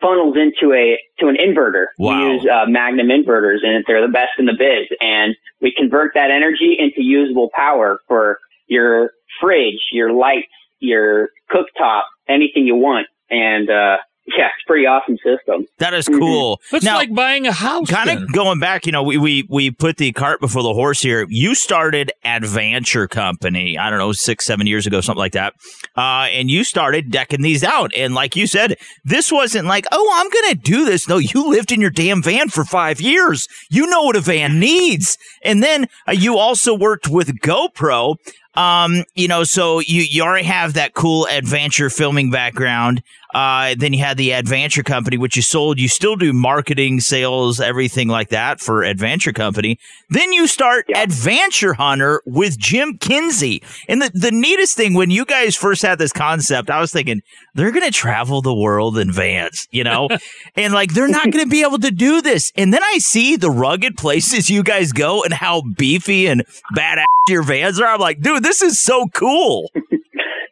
[0.00, 1.86] funnels into a to an inverter.
[1.98, 2.26] Wow.
[2.26, 4.96] We use uh, Magnum inverters, and they're the best in the biz.
[5.00, 12.02] And we convert that energy into usable power for your fridge, your lights, your cooktop,
[12.28, 13.06] anything you want.
[13.30, 13.98] And uh,
[14.38, 15.66] yeah, it's a pretty awesome system.
[15.78, 16.60] That is cool.
[16.72, 17.90] It's like buying a house.
[17.90, 18.22] Kind then.
[18.22, 21.26] of going back, you know, we, we we put the cart before the horse here.
[21.28, 25.54] You started Adventure Company, I don't know, six, seven years ago, something like that.
[25.96, 27.90] Uh, and you started decking these out.
[27.96, 31.08] And like you said, this wasn't like, oh, I'm going to do this.
[31.08, 33.48] No, you lived in your damn van for five years.
[33.70, 35.18] You know what a van needs.
[35.42, 38.16] And then uh, you also worked with GoPro.
[38.54, 43.02] Um, you know, so you, you already have that cool adventure filming background.
[43.34, 45.78] Uh, then you had the Adventure Company, which you sold.
[45.78, 49.78] You still do marketing, sales, everything like that for Adventure Company.
[50.10, 53.62] Then you start Adventure Hunter with Jim Kinsey.
[53.88, 57.22] And the, the neatest thing, when you guys first had this concept, I was thinking,
[57.54, 60.08] they're going to travel the world in vans, you know?
[60.56, 62.52] and like, they're not going to be able to do this.
[62.56, 66.44] And then I see the rugged places you guys go and how beefy and
[66.76, 67.86] badass your vans are.
[67.86, 69.70] I'm like, dude, this is so cool.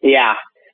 [0.02, 0.32] Yeah.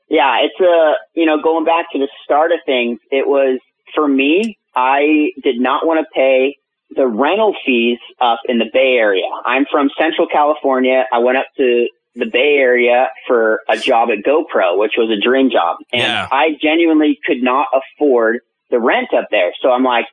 [0.08, 0.36] Yeah.
[0.42, 3.58] It's a, you know, going back to the start of things, it was
[3.94, 6.56] for me, I did not want to pay
[6.94, 9.24] the rental fees up in the Bay Area.
[9.44, 11.04] I'm from Central California.
[11.12, 15.20] I went up to the Bay Area for a job at GoPro, which was a
[15.20, 15.78] dream job.
[15.92, 16.28] And Yeah.
[16.30, 18.38] I genuinely could not afford
[18.70, 19.50] the rent up there.
[19.60, 20.06] So I'm like,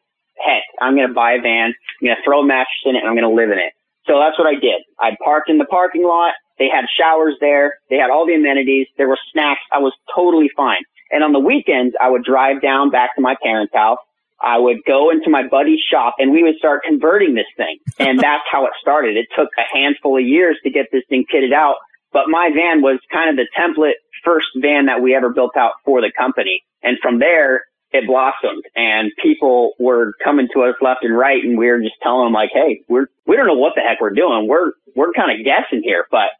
[0.43, 1.67] heck, I'm going to buy a van.
[2.01, 3.73] I'm going to throw a mattress in it and I'm going to live in it.
[4.07, 4.81] So that's what I did.
[4.99, 6.33] I parked in the parking lot.
[6.59, 7.75] They had showers there.
[7.89, 8.87] They had all the amenities.
[8.97, 9.61] There were snacks.
[9.71, 10.83] I was totally fine.
[11.11, 13.99] And on the weekends, I would drive down back to my parents' house.
[14.41, 17.77] I would go into my buddy's shop and we would start converting this thing.
[17.99, 19.15] And that's how it started.
[19.15, 21.75] It took a handful of years to get this thing kitted out.
[22.11, 25.73] But my van was kind of the template first van that we ever built out
[25.85, 26.61] for the company.
[26.83, 27.61] And from there,
[27.91, 31.95] it blossomed and people were coming to us left and right and we were just
[32.01, 34.47] telling them like, Hey, we're, we don't know what the heck we're doing.
[34.47, 36.33] We're, we're kind of guessing here, but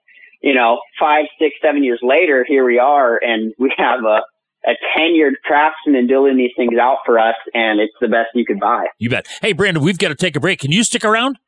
[0.44, 4.22] you know, five, six, seven years later, here we are and we have a,
[4.70, 8.60] a tenured craftsman building these things out for us and it's the best you could
[8.60, 8.86] buy.
[9.00, 9.26] You bet.
[9.42, 10.60] Hey, Brandon, we've got to take a break.
[10.60, 11.40] Can you stick around?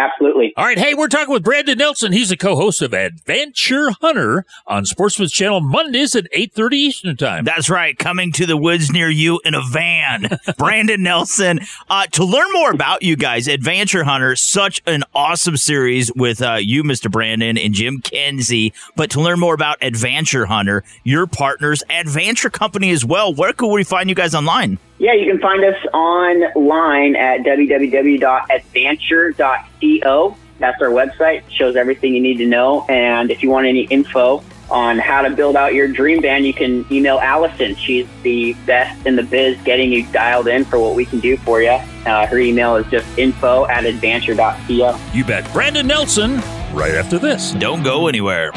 [0.00, 0.52] Yep, absolutely.
[0.56, 0.78] All right.
[0.78, 2.12] Hey, we're talking with Brandon Nelson.
[2.12, 7.44] He's the co-host of Adventure Hunter on Sportsman's Channel Mondays at 8.30 Eastern Time.
[7.44, 7.96] That's right.
[7.98, 10.28] Coming to the woods near you in a van.
[10.58, 11.60] Brandon Nelson.
[11.88, 16.56] Uh, to learn more about you guys, Adventure Hunter, such an awesome series with uh,
[16.60, 17.10] you, Mr.
[17.10, 18.72] Brandon, and Jim Kenzie.
[18.96, 23.72] But to learn more about Adventure Hunter, your partners, Adventure Company as well, where could
[23.72, 24.78] we find you guys online?
[25.00, 30.36] Yeah, you can find us online at www.adventure.co.
[30.58, 31.38] That's our website.
[31.38, 32.84] It shows everything you need to know.
[32.86, 36.52] And if you want any info on how to build out your dream band, you
[36.52, 37.76] can email Allison.
[37.76, 41.38] She's the best in the biz getting you dialed in for what we can do
[41.38, 41.70] for you.
[41.70, 45.00] Uh, her email is just info at adventure.co.
[45.14, 45.50] You bet.
[45.54, 46.42] Brandon Nelson,
[46.74, 47.52] right after this.
[47.52, 48.52] Don't go anywhere.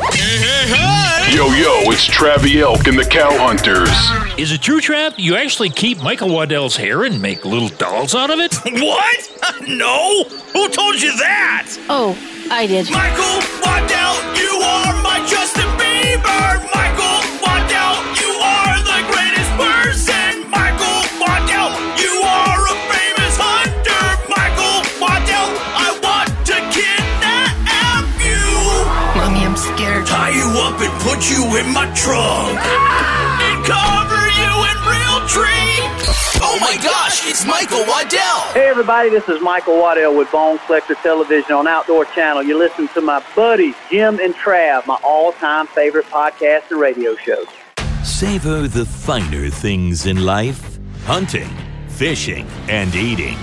[0.00, 1.36] Hey, hey, hey!
[1.36, 3.90] Yo, yo, it's Travie Elk and the Cow Hunters.
[4.38, 5.18] Is it true, Trav?
[5.18, 8.54] You actually keep Michael Waddell's hair and make little dolls out of it?
[8.64, 9.60] what?
[9.68, 10.24] no!
[10.54, 11.68] Who told you that?
[11.90, 12.16] Oh,
[12.50, 12.90] I did.
[12.90, 16.64] Michael Waddell, you are my Justin Bieber.
[16.74, 17.19] Michael
[31.20, 32.58] put you in my trunk.
[33.42, 36.40] And cover you in Realtree.
[36.40, 38.40] Oh my gosh, it's Michael Waddell.
[38.54, 42.44] Hey everybody, this is Michael Waddell with Bone Collector Television on Outdoor Channel.
[42.44, 47.48] You listen to my buddies Jim and Trav, my all-time favorite podcast and radio shows.
[48.02, 51.50] Savor the finer things in life hunting,
[51.88, 53.36] fishing, and eating.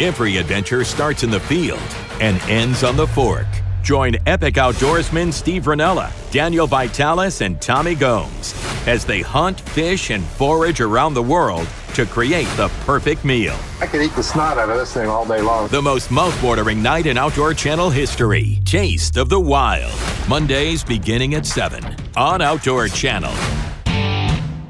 [0.00, 1.78] Every adventure starts in the field
[2.20, 3.46] and ends on the fork.
[3.82, 8.54] Join epic outdoorsmen Steve Rinella, Daniel Vitalis, and Tommy Gomes
[8.86, 13.56] as they hunt, fish, and forage around the world to create the perfect meal.
[13.80, 15.68] I could eat the snot out of this thing all day long.
[15.68, 18.60] The most mouth-watering night in outdoor channel history.
[18.64, 19.92] Taste of the Wild.
[20.28, 21.84] Mondays beginning at 7
[22.16, 23.34] on Outdoor Channel.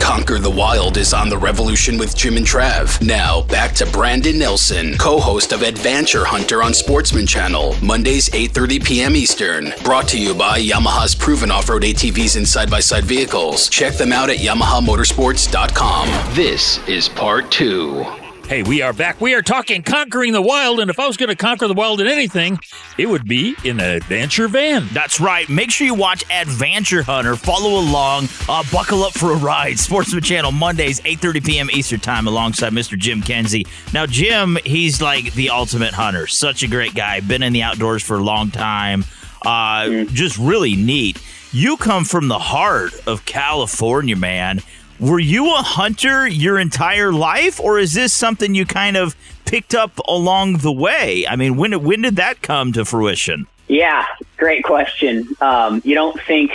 [0.00, 3.00] Conquer the Wild is on the revolution with Jim and Trav.
[3.00, 9.16] Now, back to Brandon Nelson, co-host of Adventure Hunter on Sportsman Channel, Mondays 8:30 p.m.
[9.16, 9.72] Eastern.
[9.84, 13.68] Brought to you by Yamaha's proven off-road ATVs and side-by-side vehicles.
[13.68, 16.34] Check them out at yamahamotorsports.com.
[16.34, 18.21] This is part 2.
[18.52, 19.18] Hey, we are back.
[19.18, 22.02] We are talking conquering the wild, and if I was going to conquer the wild
[22.02, 22.60] in anything,
[22.98, 24.88] it would be in an adventure van.
[24.92, 25.48] That's right.
[25.48, 27.34] Make sure you watch Adventure Hunter.
[27.34, 28.28] Follow along.
[28.50, 29.78] Uh, buckle up for a ride.
[29.78, 31.70] Sportsman Channel Mondays, 8:30 p.m.
[31.70, 32.98] Eastern Time, alongside Mr.
[32.98, 33.66] Jim Kenzie.
[33.94, 36.26] Now, Jim, he's like the ultimate hunter.
[36.26, 37.20] Such a great guy.
[37.20, 39.06] Been in the outdoors for a long time.
[39.46, 41.18] Uh, just really neat.
[41.52, 44.60] You come from the heart of California, man.
[45.02, 49.74] Were you a hunter your entire life, or is this something you kind of picked
[49.74, 51.26] up along the way?
[51.26, 53.48] I mean, when when did that come to fruition?
[53.66, 55.26] Yeah, great question.
[55.40, 56.52] Um, you don't think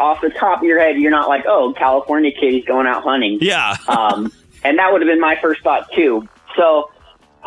[0.00, 3.04] off the top of your head, you're not like, oh, California kid, he's going out
[3.04, 3.38] hunting.
[3.40, 3.76] Yeah.
[3.86, 4.32] um,
[4.64, 6.28] and that would have been my first thought too.
[6.56, 6.90] So,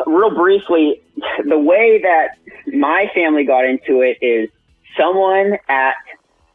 [0.06, 1.02] real briefly,
[1.46, 2.38] the way that
[2.72, 4.48] my family got into it is
[4.96, 5.96] someone at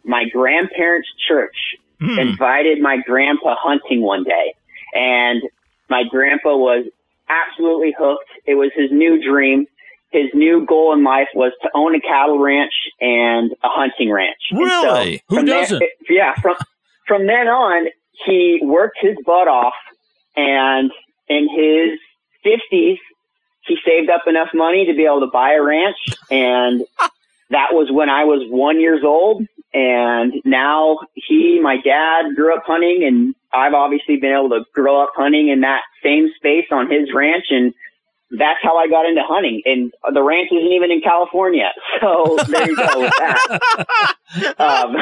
[0.04, 1.73] my grandparents' church
[2.04, 2.20] Hmm.
[2.20, 4.54] invited my grandpa hunting one day.
[4.94, 5.42] And
[5.90, 6.86] my grandpa was
[7.30, 8.30] absolutely hooked.
[8.46, 9.68] It was his new dream.
[10.12, 14.38] His new goal in life was to own a cattle ranch and a hunting ranch.
[14.52, 15.24] And so Really?
[15.30, 15.82] Who doesn't?
[16.10, 16.56] yeah, from
[17.08, 17.88] from then on,
[18.26, 19.74] he worked his butt off,
[20.36, 20.92] and
[21.28, 22.00] in his
[22.44, 23.00] fifties,
[23.66, 25.98] he saved up enough money to be able to buy a ranch,
[26.30, 26.86] and
[27.54, 29.46] that was when I was one years old.
[29.74, 35.02] And now he, my dad, grew up hunting, and I've obviously been able to grow
[35.02, 37.74] up hunting in that same space on his ranch, and
[38.30, 39.64] that's how I got into hunting.
[39.66, 41.70] And the ranch isn't even in California,
[42.02, 44.16] so there you go with that.
[44.60, 44.96] um,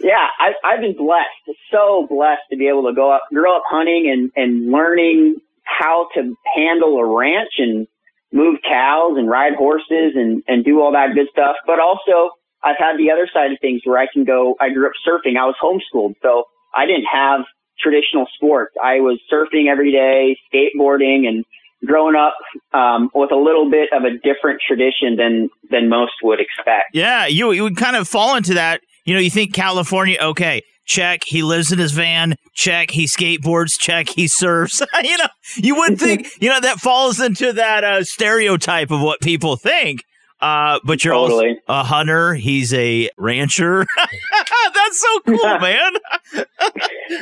[0.00, 3.62] yeah, I, I've been blessed, so blessed to be able to go up, grow up
[3.66, 7.86] hunting and, and learning how to handle a ranch and
[8.34, 11.54] move cows and ride horses and, and do all that good stuff.
[11.66, 14.86] But also I've had the other side of things where I can go, I grew
[14.86, 15.38] up surfing.
[15.38, 16.16] I was homeschooled.
[16.20, 16.44] So
[16.74, 17.42] I didn't have
[17.78, 18.74] traditional sports.
[18.82, 21.44] I was surfing every day, skateboarding and
[21.86, 22.34] growing up,
[22.72, 26.94] um, with a little bit of a different tradition than, than most would expect.
[26.94, 28.80] Yeah, you you would kind of fall into that.
[29.04, 33.78] You know, you think California, okay, check, he lives in his van, check, he skateboards,
[33.78, 34.82] check, he surfs.
[35.02, 39.20] you know, you would think, you know, that falls into that uh, stereotype of what
[39.20, 40.02] people think.
[40.40, 41.48] Uh, but you're Totally.
[41.50, 42.34] also a hunter.
[42.34, 43.86] He's a rancher.
[44.74, 45.92] That's so cool, man.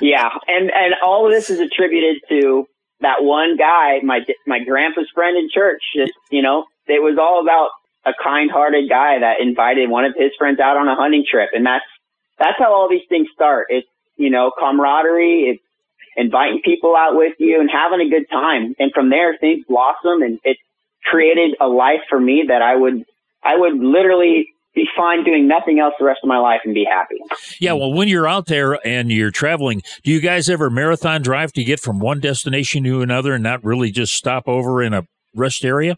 [0.01, 2.67] yeah, and and all of this is attributed to
[3.01, 5.83] that one guy, my my grandpa's friend in church.
[5.95, 7.69] Just you know, it was all about
[8.05, 11.65] a kind-hearted guy that invited one of his friends out on a hunting trip, and
[11.65, 11.85] that's
[12.43, 13.69] that's how all these things start.
[13.71, 13.87] It's
[14.17, 15.55] you know camaraderie.
[15.55, 15.63] It's
[16.17, 20.23] inviting people out with you and having a good time, and from there things blossom,
[20.23, 20.57] and it
[21.05, 23.05] created a life for me that I would
[23.43, 26.87] I would literally be fine doing nothing else the rest of my life and be
[26.91, 27.17] happy.
[27.61, 31.53] Yeah, well, when you're out there and you're traveling, do you guys ever marathon drive
[31.53, 35.07] to get from one destination to another and not really just stop over in a
[35.35, 35.97] rest area?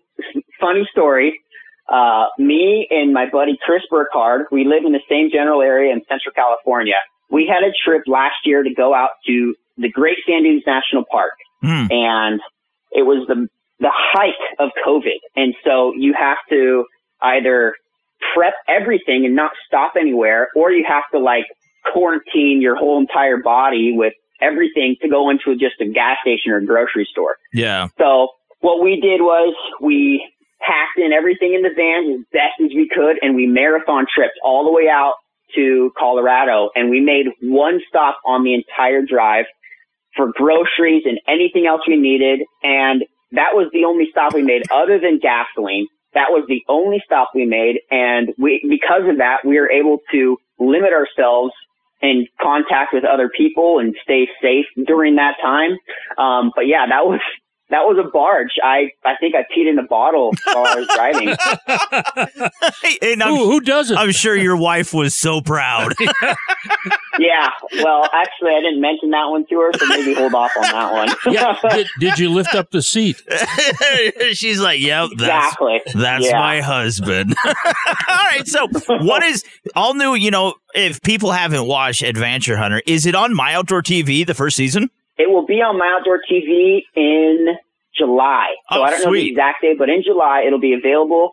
[0.65, 1.41] funny story.
[1.89, 6.01] Uh, me and my buddy Chris Burkhardt, we live in the same general area in
[6.09, 6.95] Central California.
[7.31, 11.05] We had a trip last year to go out to the Great Sand Dunes National
[11.11, 11.33] Park,
[11.91, 12.41] and
[12.93, 13.49] it was the
[13.81, 16.87] the height of COVID, and so you have to
[17.21, 17.75] either
[18.35, 21.47] prep everything and not stop anywhere, or you have to like
[21.93, 26.59] quarantine your whole entire body with everything to go into just a gas station or
[26.59, 27.37] a grocery store.
[27.53, 27.89] Yeah.
[27.99, 28.29] So
[28.61, 30.25] what we did was we
[30.67, 34.39] packed in everything in the van as best as we could and we marathon tripped
[34.43, 35.15] all the way out
[35.55, 39.45] to Colorado and we made one stop on the entire drive
[40.17, 42.41] for groceries and anything else we needed.
[42.63, 45.87] And that was the only stop we made other than gasoline.
[46.15, 47.81] That was the only stop we made.
[47.91, 51.53] And we, because of that, we were able to limit ourselves
[52.01, 55.73] in contact with other people and stay safe during that time.
[56.19, 57.21] Um, but yeah, that was,
[57.71, 58.51] that was a barge.
[58.63, 61.37] I, I think I peed in a bottle while I was driving.
[63.03, 63.97] And I'm, who, who doesn't?
[63.97, 65.93] I'm sure your wife was so proud.
[67.19, 67.49] yeah.
[67.83, 70.93] Well, actually, I didn't mention that one to her, so maybe hold off on that
[70.93, 71.09] one.
[71.35, 71.57] yeah.
[71.71, 73.21] Did, did you lift up the seat?
[74.33, 75.81] She's like, "Yep, that's, Exactly.
[75.95, 76.39] that's Yeah.
[76.39, 77.55] my husband." all
[78.09, 78.69] right, so
[79.05, 79.45] what is
[79.75, 80.15] all new?
[80.15, 84.35] You know, if people haven't watched Adventure Hunter, is it on My Outdoor TV the
[84.35, 84.91] first season?
[85.17, 87.47] It will be on My Outdoor TV in
[87.97, 88.55] July.
[88.71, 91.33] So Oh, I don't know the exact date, but in July it'll be available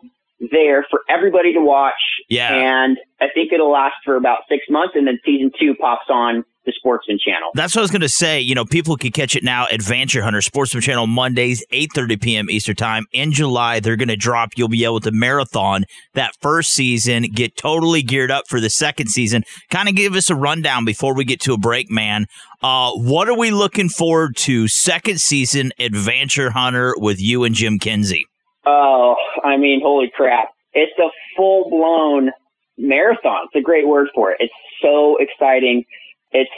[0.50, 1.92] there for everybody to watch.
[2.28, 2.52] Yeah.
[2.52, 6.44] And I think it'll last for about six months, and then season two pops on
[6.64, 7.50] the Sportsman channel.
[7.54, 8.40] That's what I was going to say.
[8.40, 9.66] You know, people can catch it now.
[9.70, 12.48] Adventure Hunter Sportsman Channel Mondays, eight thirty p.m.
[12.50, 13.06] Eastern Time.
[13.12, 14.50] In July, they're going to drop.
[14.56, 19.08] You'll be able to marathon that first season, get totally geared up for the second
[19.08, 19.44] season.
[19.70, 22.26] Kind of give us a rundown before we get to a break, man.
[22.62, 24.68] Uh, what are we looking forward to?
[24.68, 28.26] Second season Adventure Hunter with you and Jim Kinsey.
[28.64, 30.50] Oh, I mean, holy crap.
[30.72, 32.30] It's a full blown
[32.78, 33.46] marathon.
[33.46, 34.36] It's a great word for it.
[34.40, 35.84] It's so exciting.
[36.30, 36.50] It's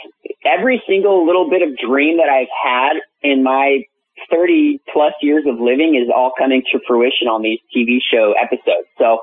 [0.45, 3.81] every single little bit of dream that I've had in my
[4.31, 8.87] 30 plus years of living is all coming to fruition on these TV show episodes.
[8.97, 9.19] So,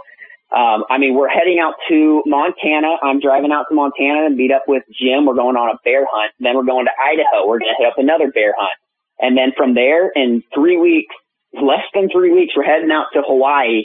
[0.52, 2.96] um, I mean, we're heading out to Montana.
[3.02, 5.24] I'm driving out to Montana and meet up with Jim.
[5.24, 6.32] We're going on a bear hunt.
[6.40, 7.48] Then we're going to Idaho.
[7.48, 8.76] We're going to hit up another bear hunt.
[9.18, 11.14] And then from there, in three weeks,
[11.54, 13.84] less than three weeks, we're heading out to Hawaii.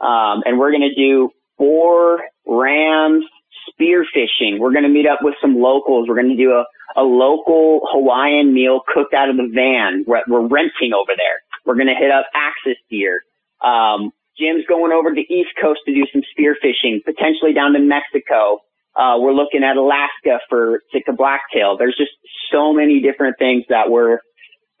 [0.00, 3.24] Um, and we're going to do four rams
[3.68, 4.58] spear fishing.
[4.58, 6.08] We're going to meet up with some locals.
[6.08, 6.64] We're going to do a,
[6.96, 10.04] a local Hawaiian meal cooked out of the van.
[10.06, 11.44] We're, we're renting over there.
[11.66, 13.20] We're going to hit up Axis deer.
[13.62, 17.80] Um, Jim's going over to the East Coast to do some spearfishing, potentially down to
[17.80, 18.60] Mexico.
[18.94, 21.76] Uh, we're looking at Alaska for Sitka blacktail.
[21.76, 22.12] There's just
[22.52, 24.20] so many different things that we're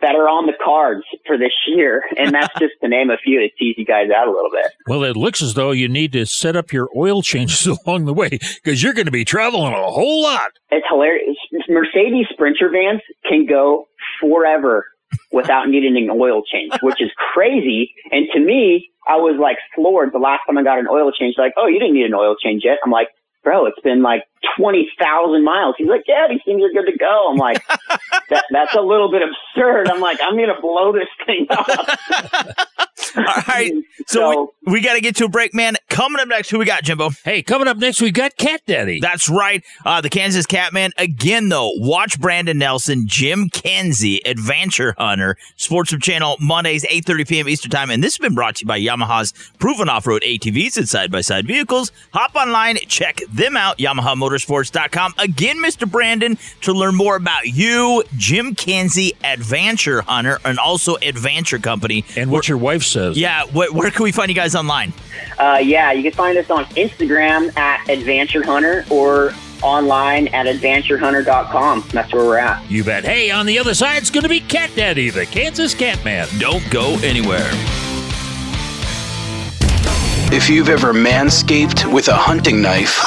[0.02, 3.40] that are on the cards for this year, and that's just to name a few
[3.40, 4.70] to tease you guys out a little bit.
[4.86, 8.14] Well, it looks as though you need to set up your oil changes along the
[8.14, 10.52] way because you're going to be traveling a whole lot.
[10.70, 11.36] It's hilarious.
[11.68, 13.86] Mercedes Sprinter vans can go
[14.20, 14.84] forever
[15.32, 17.92] without needing an oil change, which is crazy.
[18.10, 21.34] And to me, I was like floored the last time I got an oil change.
[21.38, 22.78] Like, oh, you didn't need an oil change yet.
[22.84, 23.08] I'm like,
[23.44, 24.24] bro, it's been like
[24.58, 25.76] 20,000 miles.
[25.78, 27.30] He's like, yeah, these things are good to go.
[27.30, 27.64] I'm like,
[28.30, 29.88] that, that's a little bit absurd.
[29.88, 31.66] I'm like, I'm going to blow this thing up.
[33.16, 33.72] All right.
[34.08, 35.74] So, we, we got to get to a break, man.
[35.88, 37.10] Coming up next, who we got, Jimbo?
[37.24, 39.00] Hey, coming up next, we got Cat Daddy.
[39.00, 39.64] That's right.
[39.84, 40.92] Uh, the Kansas Catman.
[40.96, 47.48] Again, though, watch Brandon Nelson, Jim Kenzie, Adventure Hunter, Sportsman Channel, Mondays, 8.30 p.m.
[47.48, 47.90] Eastern Time.
[47.90, 51.90] And this has been brought to you by Yamaha's proven off-road ATVs and side-by-side vehicles.
[52.12, 55.14] Hop online, check them out, YamahaMotorsports.com.
[55.18, 55.90] Again, Mr.
[55.90, 62.04] Brandon, to learn more about you, Jim Kenzie, Adventure Hunter, and also Adventure Company.
[62.16, 63.18] And what your wife says.
[63.18, 64.92] Yeah, wh- where can we find you guys online?
[65.38, 69.32] Uh, yeah, you can find us on Instagram at Adventure Hunter or
[69.62, 71.84] online at adventurehunter.com.
[71.92, 72.68] That's where we're at.
[72.70, 73.04] You bet.
[73.04, 76.28] Hey, on the other side, it's going to be Cat Daddy, the Kansas Catman.
[76.38, 77.50] Don't go anywhere.
[80.32, 83.00] If you've ever manscaped with a hunting knife,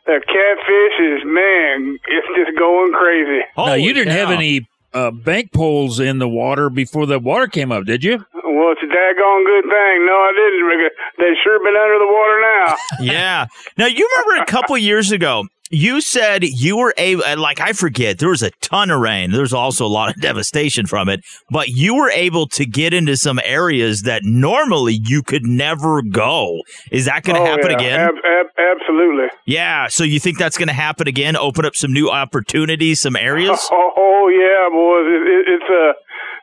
[0.07, 3.45] The catfish is, man, it's just going crazy.
[3.57, 7.71] now, you didn't have any uh, bank poles in the water before the water came
[7.71, 8.17] up, did you?
[8.35, 10.07] Well, it's a daggone good thing.
[10.07, 10.93] No, I didn't.
[11.19, 12.77] They've sure been under the water now.
[13.13, 13.47] yeah.
[13.77, 17.73] Now you remember a couple years ago, you said you were able, uh, like I
[17.73, 19.31] forget, there was a ton of rain.
[19.31, 23.17] There's also a lot of devastation from it, but you were able to get into
[23.17, 26.61] some areas that normally you could never go.
[26.91, 27.77] Is that going to Oh, happen yeah.
[27.77, 28.01] again?
[28.01, 29.27] Ab- ab- absolutely.
[29.47, 29.87] yeah.
[29.89, 31.37] So you think that's going to happen again?
[31.37, 33.59] Open up some new opportunities, some areas?
[33.73, 35.07] Oh, oh, yeah, boys.
[35.09, 35.95] It, it, it's a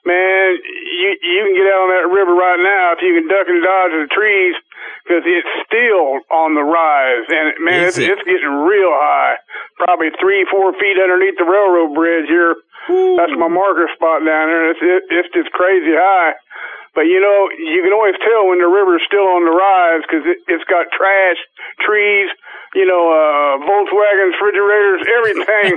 [0.07, 0.57] man.
[0.97, 3.61] You you can get out on that river right now if you can duck and
[3.61, 4.55] dodge in the trees
[5.07, 8.11] because it's still on the rise, and man, it's, it?
[8.11, 9.39] it's getting real high.
[9.79, 12.59] Probably three, four feet underneath the railroad bridge here.
[12.91, 14.71] That's my marker spot down there.
[14.71, 16.35] It's it, it's just crazy high.
[16.91, 20.25] But you know, you can always tell when the river's still on the rise because
[20.27, 21.39] it, it's got trash,
[21.85, 22.27] trees,
[22.73, 25.71] you know, uh, Volkswagens, refrigerators, everything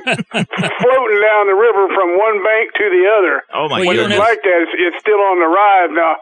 [0.81, 3.45] floating down the river from one bank to the other.
[3.53, 4.17] Oh, my when goodness.
[4.17, 6.17] it's like that, it's, it's still on the rise now.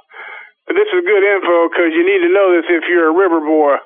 [0.68, 3.76] This is good info because you need to know this if you're a river boy.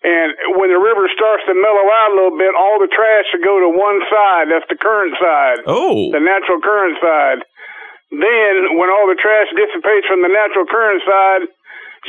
[0.00, 3.44] And when the river starts to mellow out a little bit, all the trash should
[3.44, 4.48] go to one side.
[4.48, 5.60] That's the current side.
[5.68, 6.08] Oh.
[6.12, 7.44] The natural current side.
[8.10, 11.42] Then, when all the trash dissipates from the natural current side,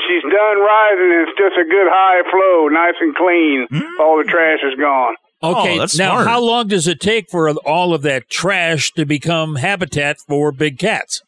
[0.07, 3.67] she's done rising and it's just a good high flow, nice and clean.
[3.71, 3.99] Mm.
[3.99, 5.15] All the trash is gone.
[5.43, 6.27] Okay, Oh, now smart.
[6.27, 10.77] how long does it take for all of that trash to become habitat for big
[10.77, 11.21] cats?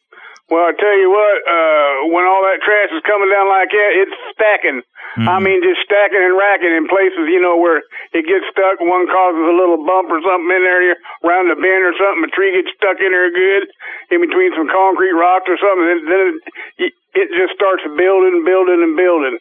[0.54, 3.90] Well, I tell you what, uh, when all that trash is coming down like that,
[4.06, 4.82] it's stacking.
[5.14, 5.30] Hmm.
[5.30, 8.82] I mean, just stacking and racking in places, you know, where it gets stuck.
[8.82, 12.26] One causes a little bump or something in there, around the bend or something.
[12.26, 13.70] A tree gets stuck in there good,
[14.10, 15.86] in between some concrete rocks or something.
[15.86, 16.26] Then, then
[16.82, 19.38] it, it just starts building, building, and building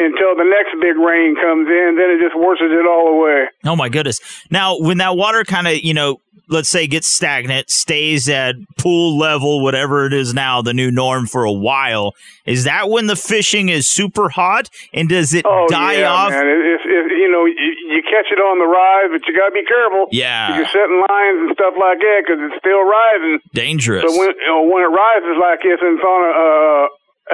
[0.00, 2.00] until the next big rain comes in.
[2.00, 3.52] Then it just washes it all away.
[3.64, 4.20] Oh my goodness!
[4.50, 9.18] Now, when that water kind of, you know, let's say gets stagnant, stays at pool
[9.18, 12.14] level, whatever it is now, the new norm for a while,
[12.46, 16.30] is that when the fishing is super hot, and does it Oh die yeah, off?
[16.30, 16.46] man.
[16.46, 19.56] It, it, you know, you, you catch it on the rise, but you got to
[19.56, 20.06] be careful.
[20.14, 20.54] Yeah.
[20.56, 23.42] You're setting lines and stuff like that because it's still rising.
[23.52, 24.06] Dangerous.
[24.06, 26.84] So when you know, when it rises like this and it's on a, uh,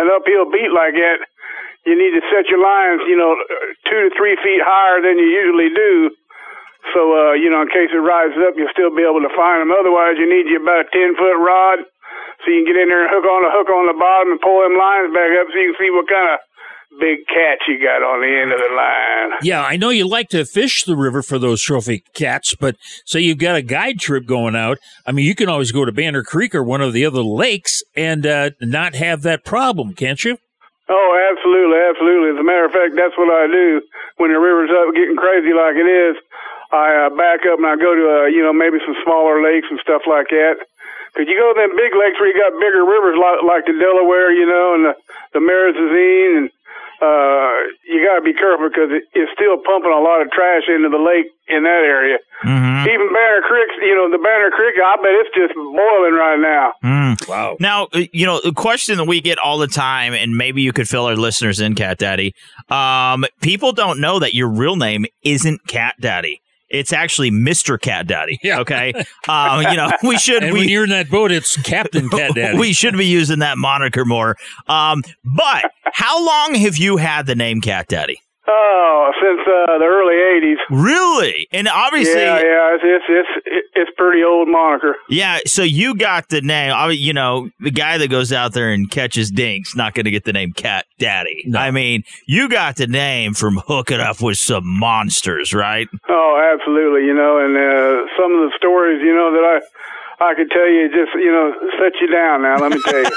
[0.00, 1.20] an uphill beat like that,
[1.84, 3.36] you need to set your lines, you know,
[3.88, 6.12] two to three feet higher than you usually do.
[6.96, 9.61] So, uh, you know, in case it rises up, you'll still be able to find
[9.61, 9.68] them.
[9.72, 11.84] Otherwise, you need you about a 10 foot rod
[12.40, 14.40] so you can get in there and hook on a hook on the bottom and
[14.40, 16.40] pull them lines back up so you can see what kind of
[16.99, 19.38] big catch you got on the end of the line.
[19.43, 22.76] Yeah, I know you like to fish the river for those trophy cats, but
[23.07, 24.78] say you've got a guide trip going out.
[25.07, 27.82] I mean, you can always go to Banner Creek or one of the other lakes
[27.95, 30.38] and uh, not have that problem, can't you?
[30.91, 32.34] Oh, absolutely, absolutely.
[32.34, 33.80] As a matter of fact, that's what I do
[34.18, 36.18] when the river's up getting crazy like it is.
[36.74, 39.66] I uh, back up and I go to, uh, you know, maybe some smaller lakes
[39.70, 40.59] and stuff like that.
[41.11, 43.74] Because you go to them big lakes where you got bigger rivers like, like the
[43.74, 44.95] Delaware, you know, and the,
[45.34, 46.51] the and
[47.01, 47.51] uh,
[47.88, 50.88] you got to be careful because it, it's still pumping a lot of trash into
[50.88, 52.18] the lake in that area.
[52.88, 56.72] Even Banner Creek, you know, the Banner Creek, I bet it's just boiling right now.
[57.28, 57.57] Wow.
[57.61, 60.72] Now, uh, you know, the question that we get all the time, and maybe you
[60.72, 62.34] could fill our listeners in, Cat Daddy.
[62.68, 66.40] Um, people don't know that your real name isn't Cat Daddy.
[66.70, 67.80] It's actually Mr.
[67.80, 68.38] Cat Daddy.
[68.44, 68.92] Okay.
[69.28, 70.44] Um, you know, we should.
[70.44, 72.58] And we, when you're in that boat, it's Captain Cat Daddy.
[72.58, 74.36] we should be using that moniker more.
[74.68, 78.20] Um, but how long have you had the name Cat Daddy?
[78.53, 80.57] Oh, since uh, the early '80s.
[80.70, 81.46] Really?
[81.53, 83.05] And obviously, yeah, yeah, it's it's
[83.46, 84.96] it's, it's pretty old moniker.
[85.09, 86.72] Yeah, so you got the name.
[86.74, 90.05] I mean, You know, the guy that goes out there and catches dinks not going
[90.05, 91.44] to get the name Cat Daddy.
[91.57, 95.88] I mean, you got the name from hooking up with some monsters, right?
[96.09, 97.07] Oh, absolutely.
[97.07, 99.61] You know, and uh, some of the stories, you know, that I
[100.20, 102.42] I could tell you, just you know, set you down.
[102.42, 103.10] Now, let me tell you.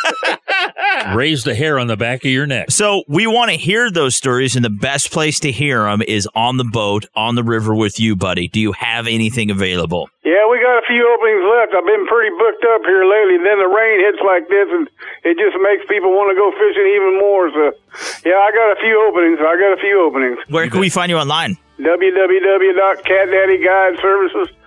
[1.18, 2.72] Raise the hair on the back of your neck.
[2.72, 6.30] So we want to hear those stories, and the best place to hear them is
[6.34, 8.48] on the boat, on the river with you, buddy.
[8.48, 10.10] Do you have anything available?
[10.24, 11.76] Yeah, we got a few openings left.
[11.76, 13.36] I've been pretty booked up here lately.
[13.44, 14.88] Then the rain hits like this, and
[15.28, 17.52] it just makes people want to go fishing even more.
[17.52, 17.76] So,
[18.24, 19.44] yeah, I got a few openings.
[19.44, 20.40] I got a few openings.
[20.48, 21.58] Where can we find you online?
[21.84, 24.63] www.catdaddyguideservices.com.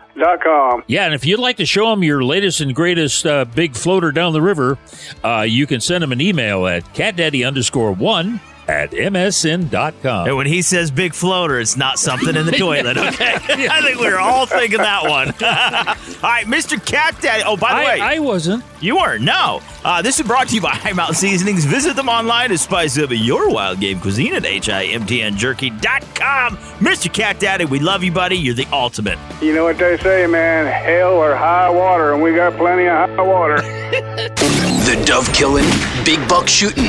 [0.86, 4.12] Yeah, and if you'd like to show them your latest and greatest uh, big floater
[4.12, 4.78] down the river,
[5.22, 10.26] uh, you can send them an email at catdaddy underscore one at msn.com.
[10.26, 13.34] And when he says big floater, it's not something in the toilet, okay?
[13.34, 15.28] I think we are all thinking that one.
[15.28, 16.84] all right, Mr.
[16.84, 17.44] Cat Daddy.
[17.46, 18.64] Oh, by the I- way, I wasn't.
[18.80, 19.22] You weren't.
[19.24, 19.60] No.
[19.84, 21.64] Uh, this is brought to you by High Mountain Seasonings.
[21.64, 26.56] Visit them online to spice up your wild game cuisine at himtnjerky.com.
[26.78, 27.12] Mr.
[27.12, 28.36] Cat Daddy, we love you, buddy.
[28.36, 29.18] You're the ultimate.
[29.40, 30.66] You know what they say, man?
[30.66, 33.56] Hell or high water, and we got plenty of high water.
[33.60, 35.64] The dove killing,
[36.04, 36.84] big buck shooting,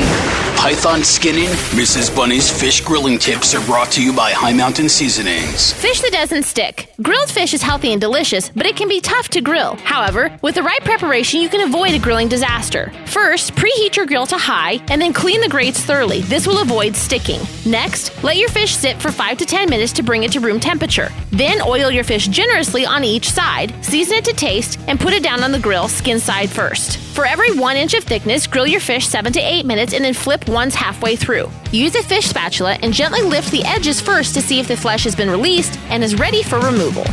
[0.55, 2.15] python skinning, Mrs.
[2.15, 5.73] Bunny's fish grilling tips are brought to you by High Mountain Seasonings.
[5.73, 6.91] Fish that doesn't stick.
[7.03, 9.75] Grilled fish is healthy and delicious, but it can be tough to grill.
[9.83, 12.91] However, with the right preparation, you can avoid a grilling disaster.
[13.05, 16.21] First, preheat your grill to high and then clean the grates thoroughly.
[16.21, 17.41] This will avoid sticking.
[17.65, 20.59] Next, let your fish sit for 5 to 10 minutes to bring it to room
[20.59, 21.09] temperature.
[21.31, 25.21] Then oil your fish generously on each side, season it to taste, and put it
[25.21, 26.97] down on the grill skin side first.
[27.13, 30.13] For every 1 inch of thickness, grill your fish 7 to 8 minutes and then
[30.13, 31.49] flip once halfway through.
[31.71, 35.03] Use a fish spatula and gently lift the edges first to see if the flesh
[35.03, 37.05] has been released and is ready for removal.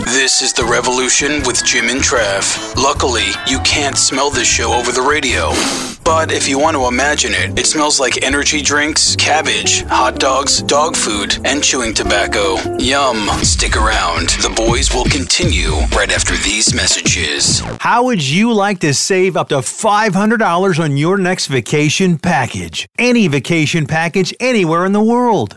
[0.00, 2.76] This is The Revolution with Jim and Trav.
[2.76, 5.50] Luckily, you can't smell this show over the radio.
[6.04, 10.62] But if you want to imagine it, it smells like energy drinks, cabbage, hot dogs,
[10.62, 12.56] dog food, and chewing tobacco.
[12.78, 13.28] Yum.
[13.42, 14.30] Stick around.
[14.40, 17.60] The boys will continue right after these messages.
[17.80, 22.86] How would you like to save up to $500 on your next vacation package?
[22.98, 25.56] Any vacation package anywhere in the world.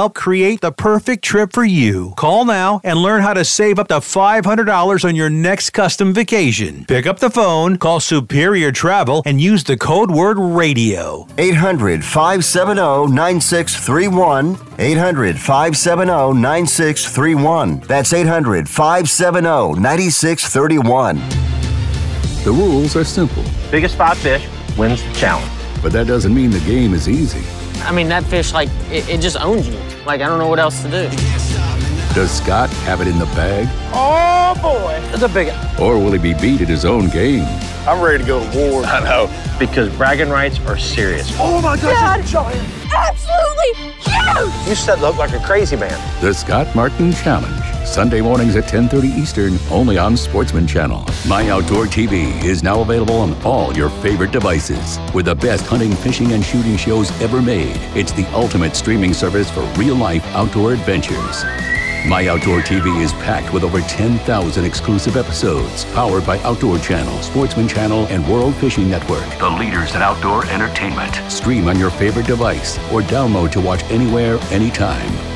[0.09, 2.13] create the perfect trip for you.
[2.17, 6.85] Call now and learn how to save up to $500 on your next custom vacation.
[6.85, 11.27] Pick up the phone, call Superior Travel, and use the code word radio.
[11.37, 14.57] 800 570 9631.
[14.79, 17.79] 800 570 9631.
[17.81, 21.17] That's 800 570 9631.
[22.43, 24.47] The rules are simple, Biggest five fish
[24.77, 25.51] wins the challenge.
[25.83, 27.41] but that doesn't mean the game is easy.
[27.83, 29.77] I mean, that fish, like, it, it just owns you.
[30.05, 31.09] Like, I don't know what else to do.
[32.13, 34.99] Does Scott have it in the bag, Oh, boy.
[35.11, 35.81] That's a big one.
[35.81, 37.45] or will he be beat at his own game?
[37.87, 38.83] I'm ready to go to war.
[38.85, 39.57] I know.
[39.57, 41.31] Because bragging rights are serious.
[41.39, 42.67] Oh my God, it's a giant.
[42.93, 44.67] Absolutely huge!
[44.67, 46.21] You said look like a crazy man.
[46.21, 51.05] The Scott Martin Challenge, Sunday mornings at 10:30 Eastern, only on Sportsman Channel.
[51.27, 54.99] My Outdoor TV is now available on all your favorite devices.
[55.13, 59.49] With the best hunting, fishing, and shooting shows ever made, it's the ultimate streaming service
[59.49, 61.43] for real-life outdoor adventures.
[62.07, 67.67] My Outdoor TV is packed with over 10,000 exclusive episodes, powered by Outdoor Channel, Sportsman
[67.67, 71.13] Channel, and World Fishing Network, the leaders in outdoor entertainment.
[71.31, 75.30] Stream on your favorite device or download to watch anywhere, anytime.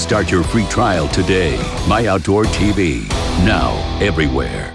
[0.00, 1.56] Start your free trial today.
[1.86, 3.06] My Outdoor TV,
[3.44, 4.72] now everywhere.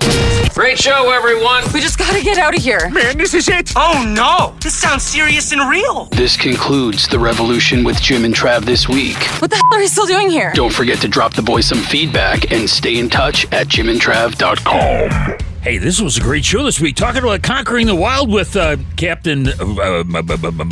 [0.53, 1.63] Great show, everyone.
[1.73, 2.89] We just gotta get out of here.
[2.91, 3.73] Man, this is it.
[3.75, 6.05] Oh no, this sounds serious and real.
[6.11, 9.17] This concludes The Revolution with Jim and Trav this week.
[9.41, 10.51] What the hell are you still doing here?
[10.53, 15.54] Don't forget to drop the boys some feedback and stay in touch at jimandtrav.com.
[15.65, 16.95] Hey, this was a great show this week.
[16.95, 20.03] Talking about conquering the wild with uh, Captain uh,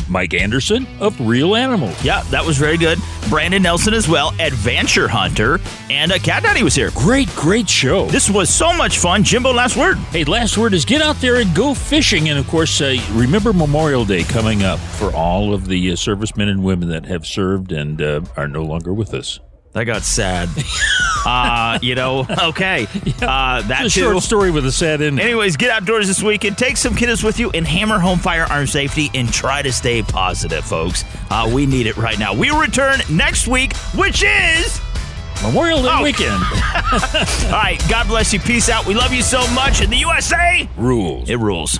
[0.08, 2.00] Mike Anderson of Reel Animals.
[2.04, 3.00] Yeah, that was very good.
[3.28, 6.92] Brandon Nelson as well, Adventure Hunter, and uh, Cat Daddy was here.
[6.94, 8.06] Great, great show.
[8.06, 9.24] This was so much fun.
[9.24, 9.98] Jimbo, last word.
[10.12, 12.30] Hey, last word is get out there and go fishing.
[12.30, 16.50] And of course, uh, remember Memorial Day coming up for all of the uh, servicemen
[16.50, 19.40] and women that have served and uh, are no longer with us.
[19.74, 20.50] That got sad.
[21.26, 22.86] uh, you know, okay.
[23.22, 24.12] Uh, that It's a too.
[24.12, 25.24] short story with a sad ending.
[25.26, 26.58] Anyways, get outdoors this weekend.
[26.60, 30.64] Take some kiddos with you and hammer home firearm safety and try to stay positive,
[30.64, 31.04] folks.
[31.32, 32.36] Uh, we need it right now.
[32.36, 34.80] We'll return next week, which is
[35.42, 36.04] Memorial Day Oh.
[36.04, 36.34] weekend.
[37.46, 37.82] All right.
[37.90, 38.40] God bless you.
[38.40, 38.86] Peace out.
[38.86, 39.82] We love you so much.
[39.82, 41.30] And the USA rules.
[41.32, 41.80] It rules.